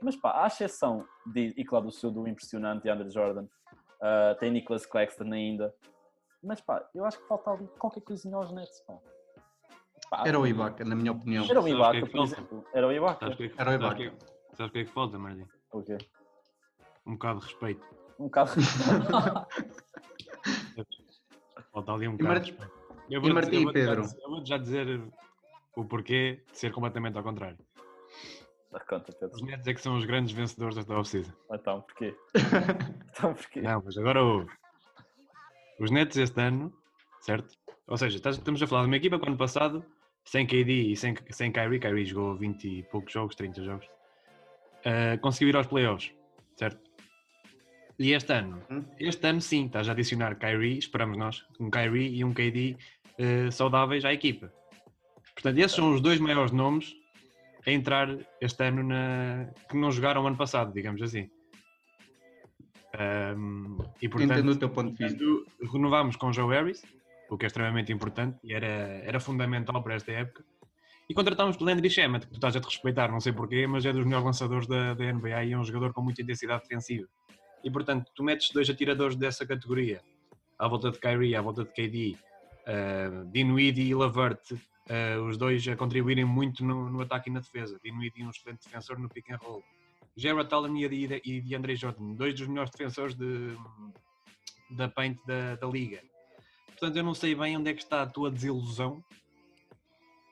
[0.00, 3.46] mas pá, à exceção de, e claro, do seu do impressionante Andrew Jordan,
[4.00, 5.74] ah, tem Nicholas Claxton ainda,
[6.42, 8.94] mas pá, eu acho que falta ali qualquer coisinha aos Nets, pá.
[10.10, 11.44] Pá, Era o Ibaka, na minha opinião.
[11.44, 12.64] Era o Ibaka, é que por exemplo.
[12.72, 13.18] Era o Ibaka.
[13.20, 14.24] Sabes o que é que- Era o sabes o que Ibaka.
[14.24, 15.46] é- sabes o que é que falta, Martim?
[15.72, 15.98] O quê?
[17.06, 17.86] Um bocado de respeito.
[18.18, 18.50] Um bocado.
[21.72, 22.72] Falta ali um bocado Mar- de respeito.
[23.10, 24.02] Eu e vou-te- Martim eu e já Pedro?
[24.02, 25.02] dizer- Eu vou-te já dizer
[25.76, 27.58] o porquê de ser completamente ao contrário.
[28.70, 29.34] Dá conta, Pedro.
[29.36, 31.32] Os Nets é que são os grandes vencedores desta off-season.
[31.52, 32.16] Então, porquê?
[33.18, 33.60] Então, porquê?
[33.62, 34.48] Não, mas agora ouve.
[35.80, 36.72] Os Nets este ano
[37.20, 37.56] certo?
[37.86, 39.84] Ou seja, estamos a falar de uma equipa que ano passado,
[40.30, 43.86] sem KD e sem, sem Kyrie, Kyrie jogou 20 e poucos jogos, 30 jogos,
[44.84, 46.12] eh, conseguiu ir aos playoffs,
[46.54, 46.78] certo?
[47.98, 48.84] E este ano, Hum.
[48.98, 52.76] este ano sim, estás a adicionar Kyrie, esperamos nós, um Kyrie e um KD
[53.18, 54.52] eh, saudáveis à equipa.
[55.34, 56.94] Portanto, esses são os dois maiores nomes
[57.66, 58.08] a entrar
[58.40, 59.48] este ano na...
[59.68, 61.30] que não jogaram ano passado, digamos assim.
[62.98, 65.24] Ahm, e portanto, Entendo o teu ponto de vista.
[65.72, 66.82] Renovámos com Joe Harris,
[67.30, 70.44] o que é extremamente importante e era, era fundamental para esta época.
[71.08, 73.92] E contratámos Landry Shamet, que tu estás a te respeitar, não sei porquê, mas é
[73.92, 77.08] dos melhores lançadores da, da NBA e é um jogador com muita intensidade defensiva.
[77.64, 80.02] E portanto, tu metes dois atiradores dessa categoria,
[80.58, 82.16] à volta de Kyrie, à volta de KD,
[82.66, 87.40] uh, Dinwiddie e Lavert, uh, os dois a contribuírem muito no, no ataque e na
[87.40, 87.80] defesa.
[87.82, 89.62] Dinwiddie um excelente defensor no pick and roll.
[90.14, 93.56] Jared Allen e, e, e DeAndre Jordan, dois dos melhores defensores de,
[94.70, 96.02] da paint da, da liga.
[96.78, 99.02] Portanto, eu não sei bem onde é que está a tua desilusão.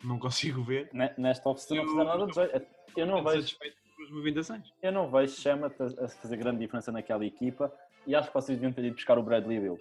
[0.04, 0.88] Não consigo ver.
[0.92, 2.66] Ne- Nesta oficina não fizer nada de jeito.
[2.96, 4.72] Eu não Estou vejo, satisfeito com as movimentações.
[4.82, 7.72] eu não vejo Chama a fazer grande diferença naquela equipa
[8.06, 9.78] e acho que vocês deviam ter ido buscar o Bradley Bill.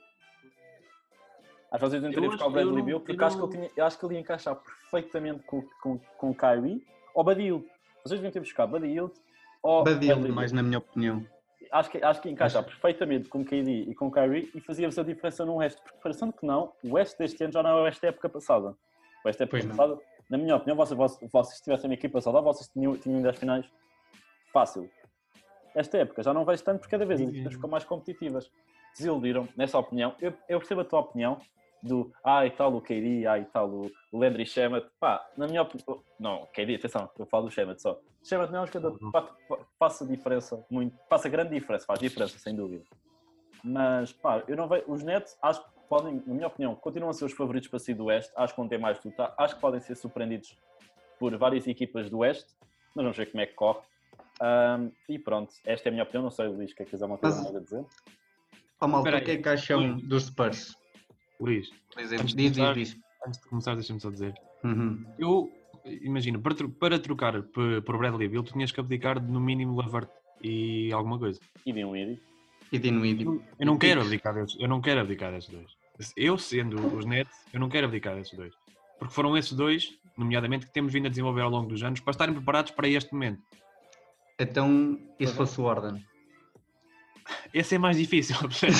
[1.72, 3.44] Acho que vocês deviam ter Eu ido buscar o Bradley Bill eu porque acho que,
[3.44, 6.82] ele tinha, eu acho que ele ia encaixar perfeitamente com, com, com o Kyrie
[7.14, 7.68] ou Badil.
[8.04, 9.12] Vocês deviam ter buscado Badil
[9.62, 11.26] ou Badil, Bradley mais na minha opinião.
[11.72, 15.46] Acho que, acho que Acho- perfeitamente com KD e com Kyrie e fazia-vos a diferença
[15.46, 15.82] no Oeste.
[15.82, 18.30] Porque parecendo que não, o Oeste deste ano já não é o Oeste da época
[18.30, 18.70] passada.
[19.24, 19.76] O Oeste da época Pois não.
[19.76, 20.00] passada,
[20.30, 23.38] na minha opinião, vocês, vocês, vocês tivessem uma equipa saudável, vocês tinham, tinham ido às
[23.38, 23.66] finais
[24.52, 24.90] fácil.
[25.74, 27.34] Esta época já não vejo tanto porque cada vez as Sim.
[27.34, 28.50] equipas ficam mais competitivas.
[28.98, 30.16] Desiludiram, nessa opinião.
[30.22, 31.38] Eu, eu percebo a tua opinião
[31.86, 34.88] do ah e tal o KD, ah e tal o, o Landry Shamet.
[35.00, 36.04] Pá, na minha opinião.
[36.20, 38.00] Não, KD, atenção, eu falo do Shamet só.
[38.24, 39.36] Shamet não é um jogador que fa-
[39.80, 42.84] faça diferença, muito, faça grande diferença, faz diferença, sem dúvida.
[43.64, 44.84] Mas pá, eu não vejo.
[44.88, 47.96] Os Nets, acho que podem, na minha opinião, continuam a ser os favoritos para sair
[47.96, 48.32] do Oeste.
[48.36, 49.34] Acho que vão ter mais luta.
[49.38, 50.58] Acho que podem ser surpreendidos
[51.20, 52.54] por várias equipas do Oeste,
[52.96, 53.80] mas vamos ver como é que corre.
[54.42, 56.24] Ahm, e pronto, esta é a minha opinião.
[56.24, 57.86] Não sei, Luís, o que é que quiser uma coisa Mas- mais a dizer?
[58.82, 60.76] Ó malta, o que é que acham dos Spurs?
[61.40, 62.98] Luís, Por exemplo, Antes de diz, diz, começar- diz.
[63.28, 64.34] antes de começar, deixa-me só dizer.
[64.64, 65.06] Uhum.
[65.20, 65.52] Eu
[66.02, 70.10] imagino, para, para trocar por Bradley Bill, tu tinhas que abdicar de no mínimo Lavert
[70.42, 71.40] e alguma coisa.
[71.66, 72.20] E de um Idi.
[72.72, 73.26] E Dinwiddie.
[73.60, 75.72] Eu não quero abdicar desses, eu não quero abdicar desses dois.
[76.18, 78.54] Eu sendo os Nets, eu não quero abdicar desses dois.
[78.98, 82.12] Porque foram esses dois, nomeadamente, que temos vindo a desenvolver ao longo dos anos para
[82.12, 83.42] estarem preparados para este momento.
[84.40, 86.04] Então, e se fosse o Arden?
[87.54, 88.80] Esse é mais difícil, percebes?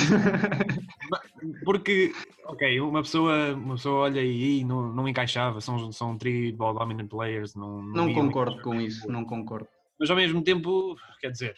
[1.64, 2.12] Porque,
[2.46, 6.74] ok, uma pessoa, uma pessoa olha e "Ih, não, não encaixava, são, são three ball
[6.74, 9.68] dominant players, não, Não iam concordo com isso, não concordo.
[10.00, 11.56] Mas ao mesmo tempo, quer dizer,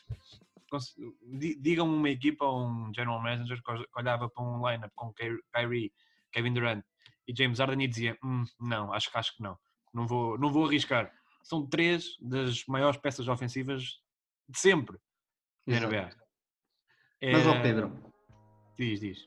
[0.69, 0.95] cons-
[1.39, 4.91] di- digam-me uma equipa ou um general manager que ol- que olhava para um lineup
[4.95, 5.91] com Ky- Kyrie,
[6.31, 6.83] Kevin Durant
[7.27, 9.57] e James Harden e dizia: "Hum, não, acho, que- acho que não,
[9.93, 11.11] não vou, não vou arriscar.
[11.43, 13.83] São três das maiores peças ofensivas
[14.49, 14.97] de sempre
[15.65, 15.87] Exato.
[15.93, 16.09] NBA.
[17.31, 17.91] Mas, ó É- Pedro,
[18.77, 19.25] Diz, diz.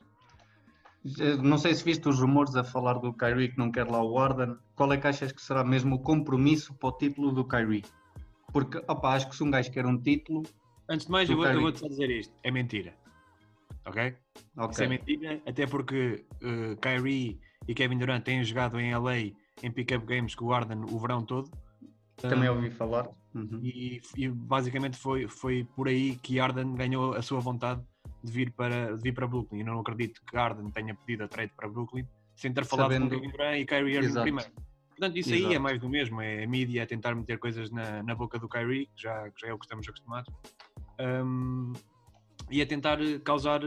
[1.19, 4.03] Eh, não sei se viste os rumores a falar do Kyrie que não quer lá
[4.03, 4.55] o Arden.
[4.75, 7.83] Qual é que achas que será mesmo o compromisso para o título do Kyrie?
[8.51, 10.43] Porque, opa, acho que se um gajo quer um título,
[10.91, 12.93] Antes de mais, eu vou, vou-te só dizer isto: é mentira.
[13.85, 14.13] Ok?
[14.69, 19.31] Isso é mentira, até porque uh, Kyrie e Kevin Durant têm jogado em LA
[19.63, 21.49] em pick-up games com o Arden o verão todo.
[22.17, 23.07] Também Um, ouvi falar.
[23.33, 23.61] Uhum.
[23.63, 27.81] e, e basicamente foi, foi por aí que Arden ganhou a sua vontade
[28.23, 29.59] de vir para, de vir para Brooklyn.
[29.59, 32.05] Eu não acredito que Arden tenha pedido a trade para Brooklyn
[32.35, 34.23] sem ter falado Sabendo- com Durant e Kyrie Irving Exato.
[34.23, 34.51] primeiro.
[34.89, 35.61] Portanto, isso aí é Exato.
[35.61, 38.85] mais do mesmo, é a mídia a tentar meter coisas na, na boca do Kyrie,
[38.95, 40.31] que já, já é o que estamos acostumados,
[40.99, 41.73] Um,
[42.49, 43.61] e a tentar causar,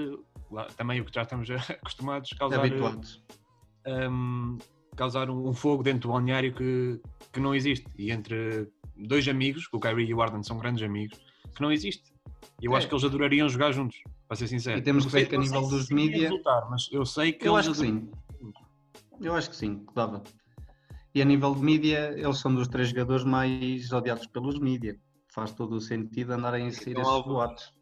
[0.76, 1.48] também o que já estamos
[1.82, 3.22] acostumados, causar, Habituados.
[3.86, 4.58] um,
[4.96, 7.00] causar um, fogo dentro do balneário que,
[7.32, 7.86] que não existe.
[7.98, 11.18] E entre dois amigos, o Kyrie e o Arden são grandes amigos,
[11.54, 12.12] que não existe.
[12.60, 12.78] E eu É.
[12.78, 13.96] acho que eles adorariam jogar juntos,
[14.34, 14.78] para ser sincero.
[14.78, 17.46] E temos que ver que a nível dos iria mídia- resultar, mas eu sei que
[17.46, 18.10] Eu acho que sim.
[19.20, 20.22] Eu acho que sim, que dava.
[21.14, 24.98] E a nível de mídia, eles são dos três jogadores mais odiados pelos mídia.
[25.32, 27.72] Faz todo o sentido andarem a sair Então, esses boatos.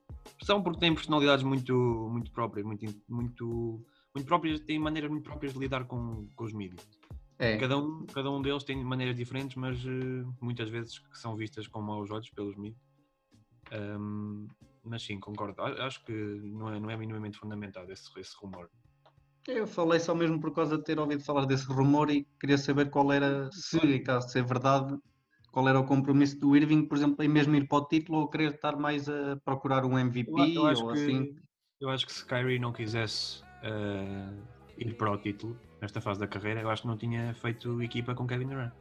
[0.43, 1.75] São porque têm personalidades muito,
[2.11, 3.83] muito próprias, muito, muito,
[4.15, 6.87] muito próprias, têm maneiras muito próprias de lidar com, com os mídias.
[7.39, 11.35] É, Cada um, cada um deles tem maneiras diferentes, mas eh, muitas vezes que são
[11.35, 12.81] vistas com maus olhos pelos mídias.
[13.71, 14.47] Ahm,
[14.85, 15.63] mas sim, concordo.
[15.63, 18.69] Acho que não é, não é minimamente fundamentado esse, esse rumor.
[19.47, 22.91] eu falei só mesmo por causa de ter ouvido falar desse rumor e queria saber
[22.91, 24.97] qual era, se em caso de ser verdade,
[25.53, 28.29] qual era o compromisso do Irving, por exemplo, em mesmo ir para o título ou
[28.29, 31.37] querer estar mais a procurar um MVP Eu, eu acho ou que, assim.
[31.81, 34.33] eu acho que se Kyrie não quisesse eh,
[34.79, 38.15] ir para o título nesta fase da carreira, eu acho que não tinha feito equipa
[38.15, 38.73] com Kevin Durant.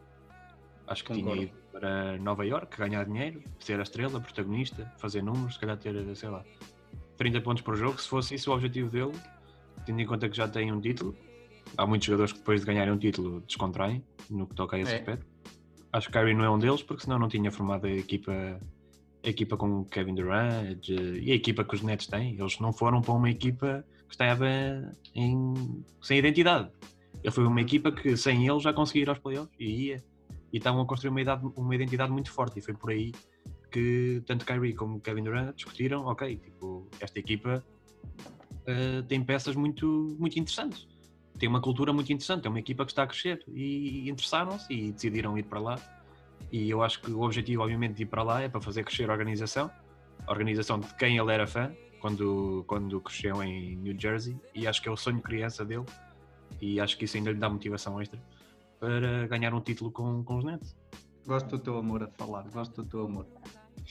[0.88, 1.32] Acho que Concordo.
[1.34, 5.78] tinha ido para Nova York, ganhar dinheiro, ser a estrela, protagonista, fazer números, se calhar
[5.78, 6.44] ter, sei lá,
[7.18, 8.00] 30 pontos por jogo.
[8.02, 9.14] Se fosse isso o objetivo dele,
[9.86, 11.16] tendo em conta que já tem um título,
[11.78, 14.94] há muitos jogadores que depois de ganharem um título descontraem no que toca a esse
[14.94, 14.98] É.
[15.00, 15.26] aspecto.
[15.94, 18.32] Acho que Kyrie não é um deles, porque senão não tinha formado a equipa,
[19.24, 22.38] a equipa com Kevin Durant de- e a equipa que os Nets têm.
[22.40, 24.48] Eles não foram para uma equipa que estava
[25.14, 26.70] em, sem identidade.
[27.22, 30.04] Ele foi uma equipa que sem ele já conseguia ir aos playoffs e ia.
[30.52, 32.60] E estavam a construir uma, idade- uma identidade muito forte.
[32.60, 33.12] E foi por aí
[33.72, 37.64] que tanto Kyrie como Kevin Durant discutiram, ok, tipo, esta equipa
[38.66, 40.88] eh, tem peças muito, muito interessantes.
[41.40, 44.92] Tem uma cultura muito interessante, é uma equipa que está a crescer e interessaram-se e
[44.92, 45.80] decidiram ir para lá.
[46.52, 49.10] E eu acho que o objetivo, obviamente, de ir para lá é para fazer crescer
[49.10, 49.72] a organização,
[50.28, 54.82] a organização de quem ele era fã quando, quando cresceu em New Jersey, e acho
[54.82, 55.86] que é o sonho criança dele,
[56.60, 58.20] e acho que isso ainda lhe dá motivação extra
[58.82, 60.76] para ganhar um título com, com os Nets.
[61.26, 63.28] Gosto do teu amor a falar, gosto do teu amor.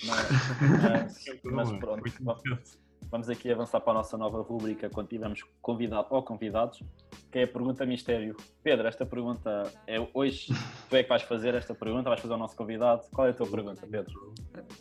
[0.04, 2.02] Mas, mas, pronto,
[3.08, 6.82] vamos- aqui avançar para a nossa nova rubrica quando tivermos convidado ou convidados,
[7.30, 8.36] que é a pergunta mistério.
[8.64, 10.48] Pedro, esta pergunta é hoje,
[10.90, 13.02] tu é que vais fazer esta pergunta, vais fazer ao nosso convidado.
[13.12, 14.34] Qual é a tua pergunta, Pedro?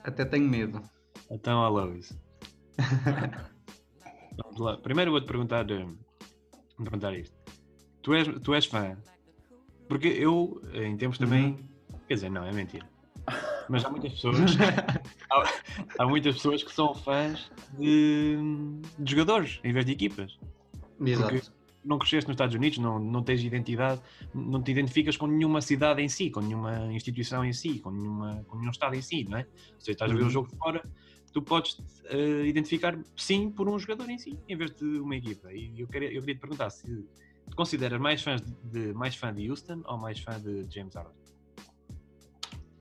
[0.03, 0.81] Até tenho medo.
[1.29, 2.19] Então, a Lois.
[4.43, 4.77] Vamos lá.
[4.77, 7.35] Primeiro vou-te perguntar, eh, vou perguntar isto.
[8.01, 8.97] Tu és, tu és fã?
[9.89, 11.57] Porque eu, eh, em tempos também.
[12.07, 12.87] Quer dizer, não, é mentira.
[13.67, 14.37] Mas há muitas pessoas.
[15.31, 15.43] há,
[15.97, 18.37] há muitas pessoas que são fãs de,
[18.97, 20.39] de jogadores em vez de equipas.
[21.03, 21.51] Exato.
[21.83, 24.01] Não cresceste nos Estados Unidos, não, não tens identidade,
[24.33, 28.43] não te identificas com nenhuma cidade em si, com nenhuma instituição em si, com, nenhuma,
[28.47, 29.47] com nenhum estado em si, não é?
[29.79, 30.29] Se estás a ver o Uhum.
[30.29, 30.83] jogo de fora,
[31.31, 35.53] tu podes eh, identificar sim por um jogador em si, em vez de uma equipa.
[35.53, 36.85] E eu queria, eu queria te perguntar se
[37.59, 41.11] consideras mais, fãs de, mais fã de Houston ou mais fã de James Harden?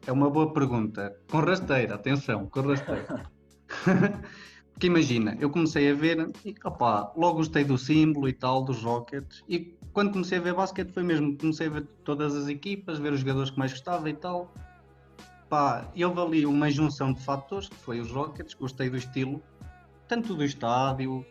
[0.07, 1.19] É uma boa pergunta.
[1.29, 3.29] Com rasteira, atenção, com rasteira.
[4.73, 8.85] Porque imagina, eu comecei a ver e opá, logo gostei do símbolo e tal, dos
[8.85, 9.43] Rockets.
[9.49, 13.13] E quando comecei a ver basquete foi mesmo, comecei a ver todas as equipas, ver
[13.13, 14.55] os jogadores que mais gostava e tal.
[15.49, 19.43] Pá, e houve ali uma junção de fatores, que foi os Rockets, gostei do estilo,
[20.07, 21.27] tanto do estádio,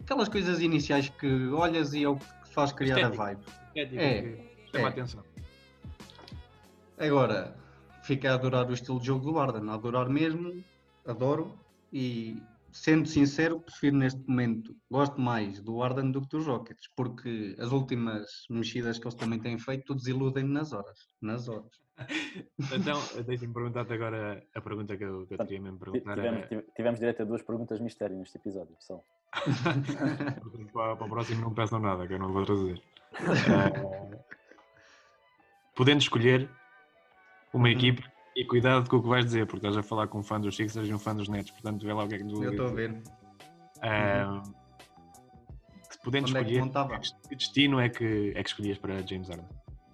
[0.00, 3.22] aquelas coisas iniciais que olhas e é o que faz criar Estética.
[3.22, 3.44] a vibe.
[3.76, 4.22] É, É,
[4.72, 4.84] chama é.
[4.84, 5.22] a atenção.
[6.98, 7.54] Agora,
[8.02, 10.64] fiquei a adorar o estilo de jogo do Arden, a adorar mesmo,
[11.06, 11.54] adoro
[11.92, 12.42] e
[12.72, 17.70] sendo sincero, prefiro neste momento, gosto mais do Arden do que dos Rockets, porque as
[17.72, 21.84] últimas mexidas que eles também têm feito desiludem-me nas horas, nas horas.
[22.74, 26.14] Então, deixa-me perguntar-te agora a pergunta que eu, que eu queria mesmo perguntar.
[26.14, 29.02] Tivemos, Era, tivemos direito a duas perguntas mistério neste episódio, pessoal.
[30.72, 32.82] para, para o próximo não peçam nada, que eu não vou trazer.
[33.18, 34.18] Eh,
[35.74, 36.50] podendo escolher
[37.52, 37.72] uma Uhum.
[37.74, 38.02] equipe
[38.34, 40.54] e cuidado com o que vais dizer, porque estás a falar com um fã dos
[40.56, 42.50] Sixers e um fã dos Nets, portanto vê lá o que é que tu Eu
[42.50, 43.02] estou a ver.
[43.82, 44.26] Eh,
[45.90, 49.28] se podendo Onde é que escolher, que destino é que, é que escolhias para James
[49.28, 49.46] Harden?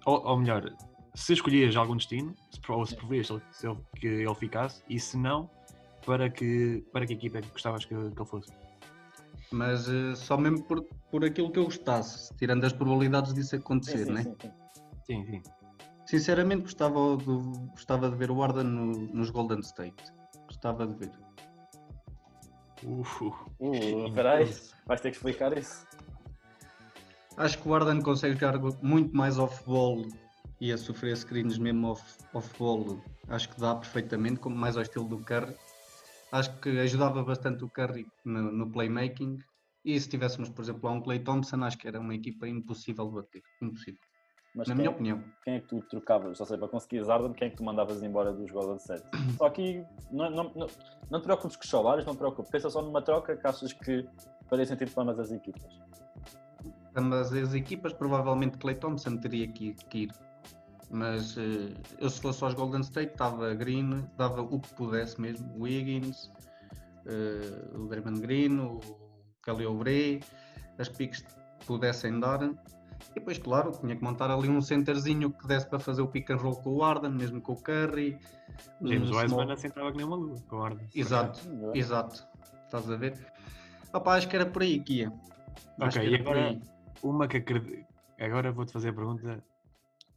[0.05, 0.73] Ou, ou melhor,
[1.13, 2.95] se escolhias algum destino, se, ou se
[3.67, 5.49] ele- que ele ficasse, e se não,
[6.05, 8.51] para que, para que equipa é que gostavas que, que ele fosse?
[9.53, 13.57] Mas eh, só mesmo por, por aquilo que eu gostasse, tirando as probabilidades disso Sim,
[13.57, 14.23] acontecer, sim, né?
[14.23, 14.51] sim, sim.
[15.05, 15.43] Sim, sim.
[16.07, 17.25] Sinceramente gostava de,
[17.69, 20.11] gostava de ver o Arden no- nos Golden State.
[20.47, 21.11] Gostava de ver.
[22.83, 24.51] Uh, peraí,
[24.87, 25.85] vais ter que explicar isso.
[27.37, 30.03] Acho que o Arden consegue jogar muito mais off-ball
[30.59, 32.99] e a sofrer screens mesmo off- off-ball.
[33.27, 35.55] Acho que dá perfeitamente, como mais ao estilo do Curry.
[36.33, 39.37] Acho que ajudava bastante o Curry no, no playmaking.
[39.85, 43.07] E se tivéssemos, por exemplo, lá um Clay Thompson, acho que era uma equipa impossível
[43.07, 43.43] de bater.
[43.61, 43.99] Impossível.
[44.55, 45.23] Mas Na quem, minha opinião.
[45.43, 46.39] quem é que tu trocavas?
[46.39, 49.03] Ou seja, para conseguires Arden, quem é que tu mandavas embora dos Golden State?
[49.37, 50.67] Só que não, não, não,
[51.11, 52.49] não te preocupes com os salários, não te preocupes.
[52.49, 54.03] Pensa só numa troca que achas que
[54.49, 55.63] faria sentido para ambas as equipas.
[56.95, 60.11] Ambas as equipas, provavelmente Clay Thompson teria que, que ir.
[60.93, 65.51] Mas eh, eu, se fosse aos Golden State, dava Green, dava o que pudesse mesmo.
[65.57, 66.31] O Wiggins,
[67.07, 68.79] eh, o Draymond Green, o
[69.43, 70.21] Kelly Oubre,
[70.77, 71.21] as piques
[71.59, 72.43] que pudessem dar.
[72.43, 76.29] E depois, claro, tinha que montar ali um centerzinho que desse para fazer o pick
[76.29, 78.19] and roll com o Arden, mesmo com o Curry.
[78.83, 80.87] James um Wiseman small- assentava que nem uma lua com a ordem.
[80.93, 81.39] Exato,
[81.73, 82.27] exato.
[82.65, 83.17] Estás a ver?
[83.91, 85.11] Opa, acho que era por aí que ia.
[85.79, 86.59] Acho Ok, que e agora
[87.01, 87.87] uma que acredito.
[88.19, 89.43] Agora vou-te fazer a pergunta: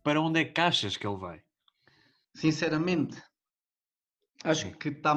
[0.06, 1.42] para onde é que achas que ele vai?
[2.32, 3.20] Sinceramente,
[4.44, 4.72] acho Sim.
[4.74, 5.16] que está.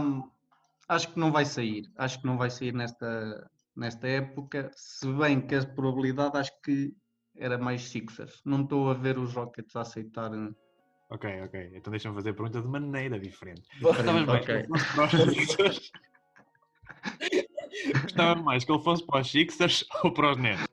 [0.88, 1.84] Acho que não vai sair.
[1.96, 4.72] Acho que não vai sair nesta, nesta época.
[4.76, 6.92] Se bem que a probabilidade acho que
[7.38, 8.42] era mais Sixers.
[8.44, 10.34] Não estou a ver os Rockets a aceitar.
[10.34, 10.50] eh,
[11.12, 11.72] Ok, ok.
[11.76, 13.62] Então deixa-me fazer a pergunta de maneira diferente.
[13.80, 14.46] Gostavas mais ok.
[14.46, 15.92] que ele fosse para os Sixers?
[18.02, 20.66] Gostava mais que ele fosse para os Sixers ou para os Nets?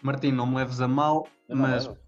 [0.00, 2.05] Martim, não me leves a mal, Eu não mas levo.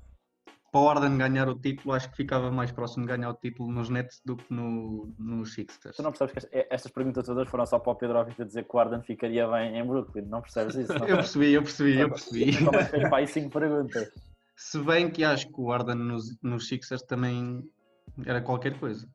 [0.78, 3.70] Para o Arden ganhar o título, acho que ficava mais próximo de ganhar o título
[3.72, 5.96] nos Nets do que no, nos Sixers.
[5.96, 8.64] Tu não percebes que est- estas perguntas todas foram só para o Pedro Ovita dizer
[8.64, 10.26] que o Arden ficaria bem em Brooklyn.
[10.26, 10.92] Não percebes isso?
[10.96, 12.52] Não Eu percebi, eu percebi, eu percebi.
[12.52, 14.08] Fez para aí cinco perguntas?
[14.56, 17.62] Se bem que acho que o Arden nos, nos Sixers também
[18.24, 19.08] era qualquer coisa.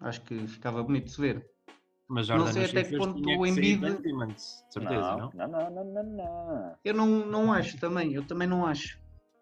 [0.00, 1.46] Acho que ficava bonito de se ver.
[2.08, 3.80] Mas Não sei até que ponto o Embiid-
[4.68, 5.30] certeza, não?
[5.34, 6.74] não, não, não, não, não.
[6.84, 8.98] Eu não, não acho também, eu também não acho.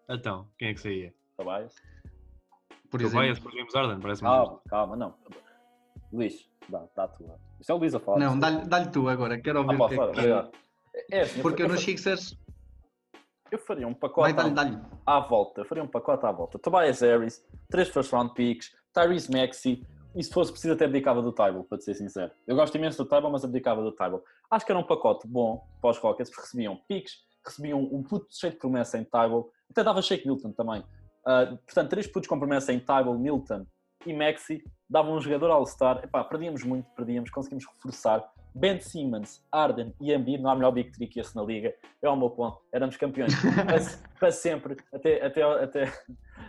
[0.09, 1.13] Então, quem é que saía?
[1.37, 1.75] Tobias?
[2.89, 4.69] Por Tobias exemplo, por James Harden, parece-me Calma, justo.
[4.69, 5.15] calma, não.
[6.11, 7.39] Luís, dá, dá a tua.
[7.59, 8.19] Isto é o Luís a falar.
[8.19, 10.51] não, dá-lhe dá tu agora, quero Ah, ouvir pá, o que é fora, que- obrigado.
[11.09, 12.37] É assim, eu Porque eu eu nos fa- Sixers,
[13.49, 14.77] eu faria um vai, pacote dá-lhe, dá-lhe.
[15.05, 16.59] à volta, eu faria um pacote à volta.
[16.59, 21.31] Tobias Harris, 3 first round picks, Tyrese Maxey, e se fosse preciso até abdicava do
[21.31, 22.29] Tybal, para te ser sincero.
[22.45, 24.21] Eu gosto imenso do Tybal, mas abdicava do Tybal.
[24.49, 27.13] Acho que era um pacote bom para os Rockets, porque recebiam picks,
[27.45, 30.83] recebiam um puto cheio de promessa em Tybal, até dava Shake Milton também.
[31.25, 33.65] Ah, portanto, três putos com promessa em Tybal, Milton
[34.05, 36.03] e Maxi, davam um jogador All-Star.
[36.03, 38.27] Epá, perdíamos muito, perdíamos, conseguimos reforçar.
[38.53, 41.73] Ben Simmons, Arden e Embiid, não há melhor Big Three que esse na liga.
[42.01, 42.59] É o meu ponto.
[42.73, 43.33] Éramos campeões
[44.19, 45.93] para, sempre, até, até, até,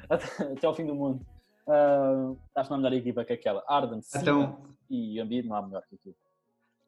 [0.08, 1.24] até, até ao fim do mundo.
[1.68, 3.62] Ah, acho que não há melhor equipa que aquela.
[3.68, 6.16] Arden, Simmons Então, e Embiid não há melhor que aquilo.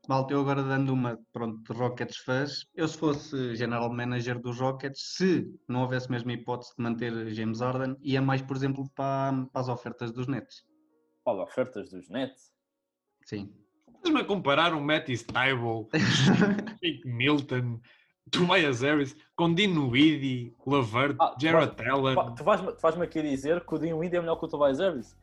[0.08, 4.58] Malta, eu agora dando uma, pronto, de Rockets fãs, eu se fosse general manager dos
[4.60, 8.88] Rockets, se não houvesse mesmo a hipótese de manter James Harden, ia mais, por exemplo,
[8.94, 10.64] para, para as ofertas dos Nets.
[11.24, 12.52] Olha, ofertas dos Nets.
[13.24, 13.52] Sim.
[13.96, 15.88] Estás-me a comparar um Matty Stable,
[16.82, 17.80] Jake Milton,
[18.30, 21.74] Tobias Harris com Dinwiddie, Lavert, Ah, Jared.
[22.14, 25.16] Pá, Tu vais-me vais aqui dizer que o Dinwiddie é melhor que o Tobias Harris?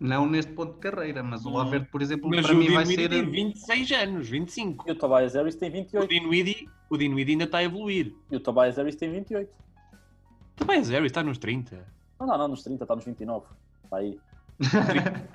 [0.00, 1.54] Não neste ponto de carreira, mas o Hum.
[1.56, 3.08] Lavert, por exemplo, Mas para o mim vai ser.
[3.08, 4.84] tem 26 anos, 25.
[4.88, 6.08] E o Tobias Harris tem O 28.
[6.08, 8.12] Dinwiddie, o Dinwiddie ainda está a evoluir.
[8.30, 9.48] E o Tobias Harris tem 28.
[9.50, 11.86] O Tobias Harris está nos 30.
[12.18, 13.46] Não, não, não, nos 30, está nos 29.
[13.84, 14.18] Está aí.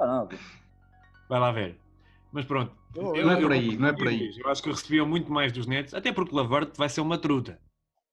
[0.00, 0.28] Ah, não.
[1.28, 1.76] Vai lá ver.
[2.30, 2.72] Mas pronto.
[2.94, 4.30] Não Eu- é por eu aí, não é por aí.
[4.38, 7.58] Eu acho que recebiam muito mais dos Nets, até porque Lavert vai ser uma truta.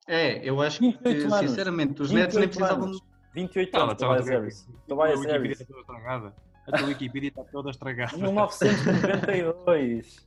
[0.07, 1.49] É, eu acho que, 28 anos.
[1.49, 2.86] sinceramente, os Nets nem 28 precisavam.
[2.86, 3.01] anos.
[3.36, 4.67] 28 Cala, anos, Tobias estava a Harris.
[4.67, 5.61] A Tobias Wikipedia Harris.
[5.61, 6.33] está toda estragada.
[6.67, 8.17] A tua Wikipedia está toda estragada.
[8.17, 10.25] 1992.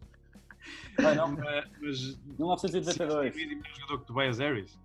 [0.98, 3.32] Ai, não, Mas, mas 1992.
[3.34, 4.78] Dinwiddie é melhor jogador que Tobias Harris?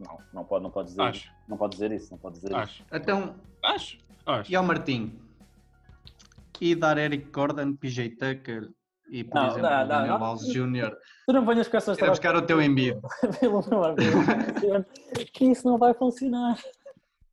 [0.00, 1.08] Não, não pode, não pode dizer isso.
[1.08, 1.30] Acho.
[1.48, 2.56] Não pode dizer isso, não pode dizer isso.
[2.58, 2.84] Acho.
[2.92, 3.98] Então, Acho.
[4.26, 4.52] Acho.
[4.52, 5.18] e ao Martim?
[6.60, 8.68] E dar Eric Gordon, PJ Tucker
[9.10, 10.26] e, por Não, exemplo, não, não, Daniel não.
[10.26, 10.96] Alves Jr.
[11.26, 13.00] Tu não venhas com essas Era buscar o teu Embiid.
[13.40, 14.04] Pelo amor de
[14.60, 14.84] Deus.
[15.32, 16.56] Que isso não vai funcionar.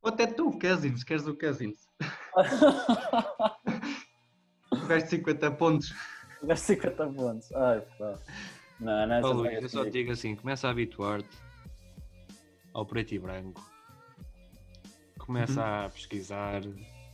[0.08, 1.76] Ou até tu, Cousins, queres o Cousins?
[4.88, 5.94] De 50 pontos.
[6.40, 7.52] Tiveste 50 pontos.
[7.52, 8.14] Ai, pá.
[8.80, 11.28] Não, não, Ó, essas Luís, eu só te digo assim: começa a habituar-te
[12.72, 13.60] ao preto e branco,
[15.18, 15.84] começa Uhum.
[15.84, 16.62] a pesquisar,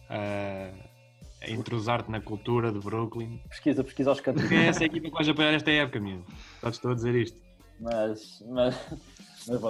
[0.09, 0.71] a,
[1.45, 4.43] a entrosar-te na cultura de Brooklyn, Pesquisa, pesquisa aos cantos.
[4.43, 6.25] porque é essa equipa que vais apoiar esta época, mesmo.
[6.61, 7.43] Só te estou a dizer isto.
[7.81, 8.75] Mas, mas,
[9.47, 9.61] mas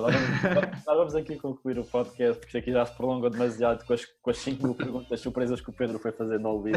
[0.85, 4.31] vamos, aqui concluir o podcast, porque isto aqui já se prolongou demasiado com as, com
[4.31, 6.77] as 5 mil perguntas surpresas que o Pedro foi fazendo ao Luís.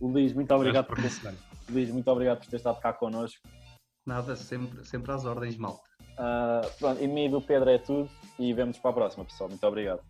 [0.00, 1.10] Luís, muito obrigado por ter,
[1.70, 3.40] Luís, muito obrigado por ter estado cá connosco.
[4.06, 5.88] Nada, sempre, sempre às ordens, malta.
[6.16, 9.48] Ah, pronto, em mim e do Pedro é tudo e vemos para a próxima, pessoal.
[9.48, 10.00] Muito obrigado.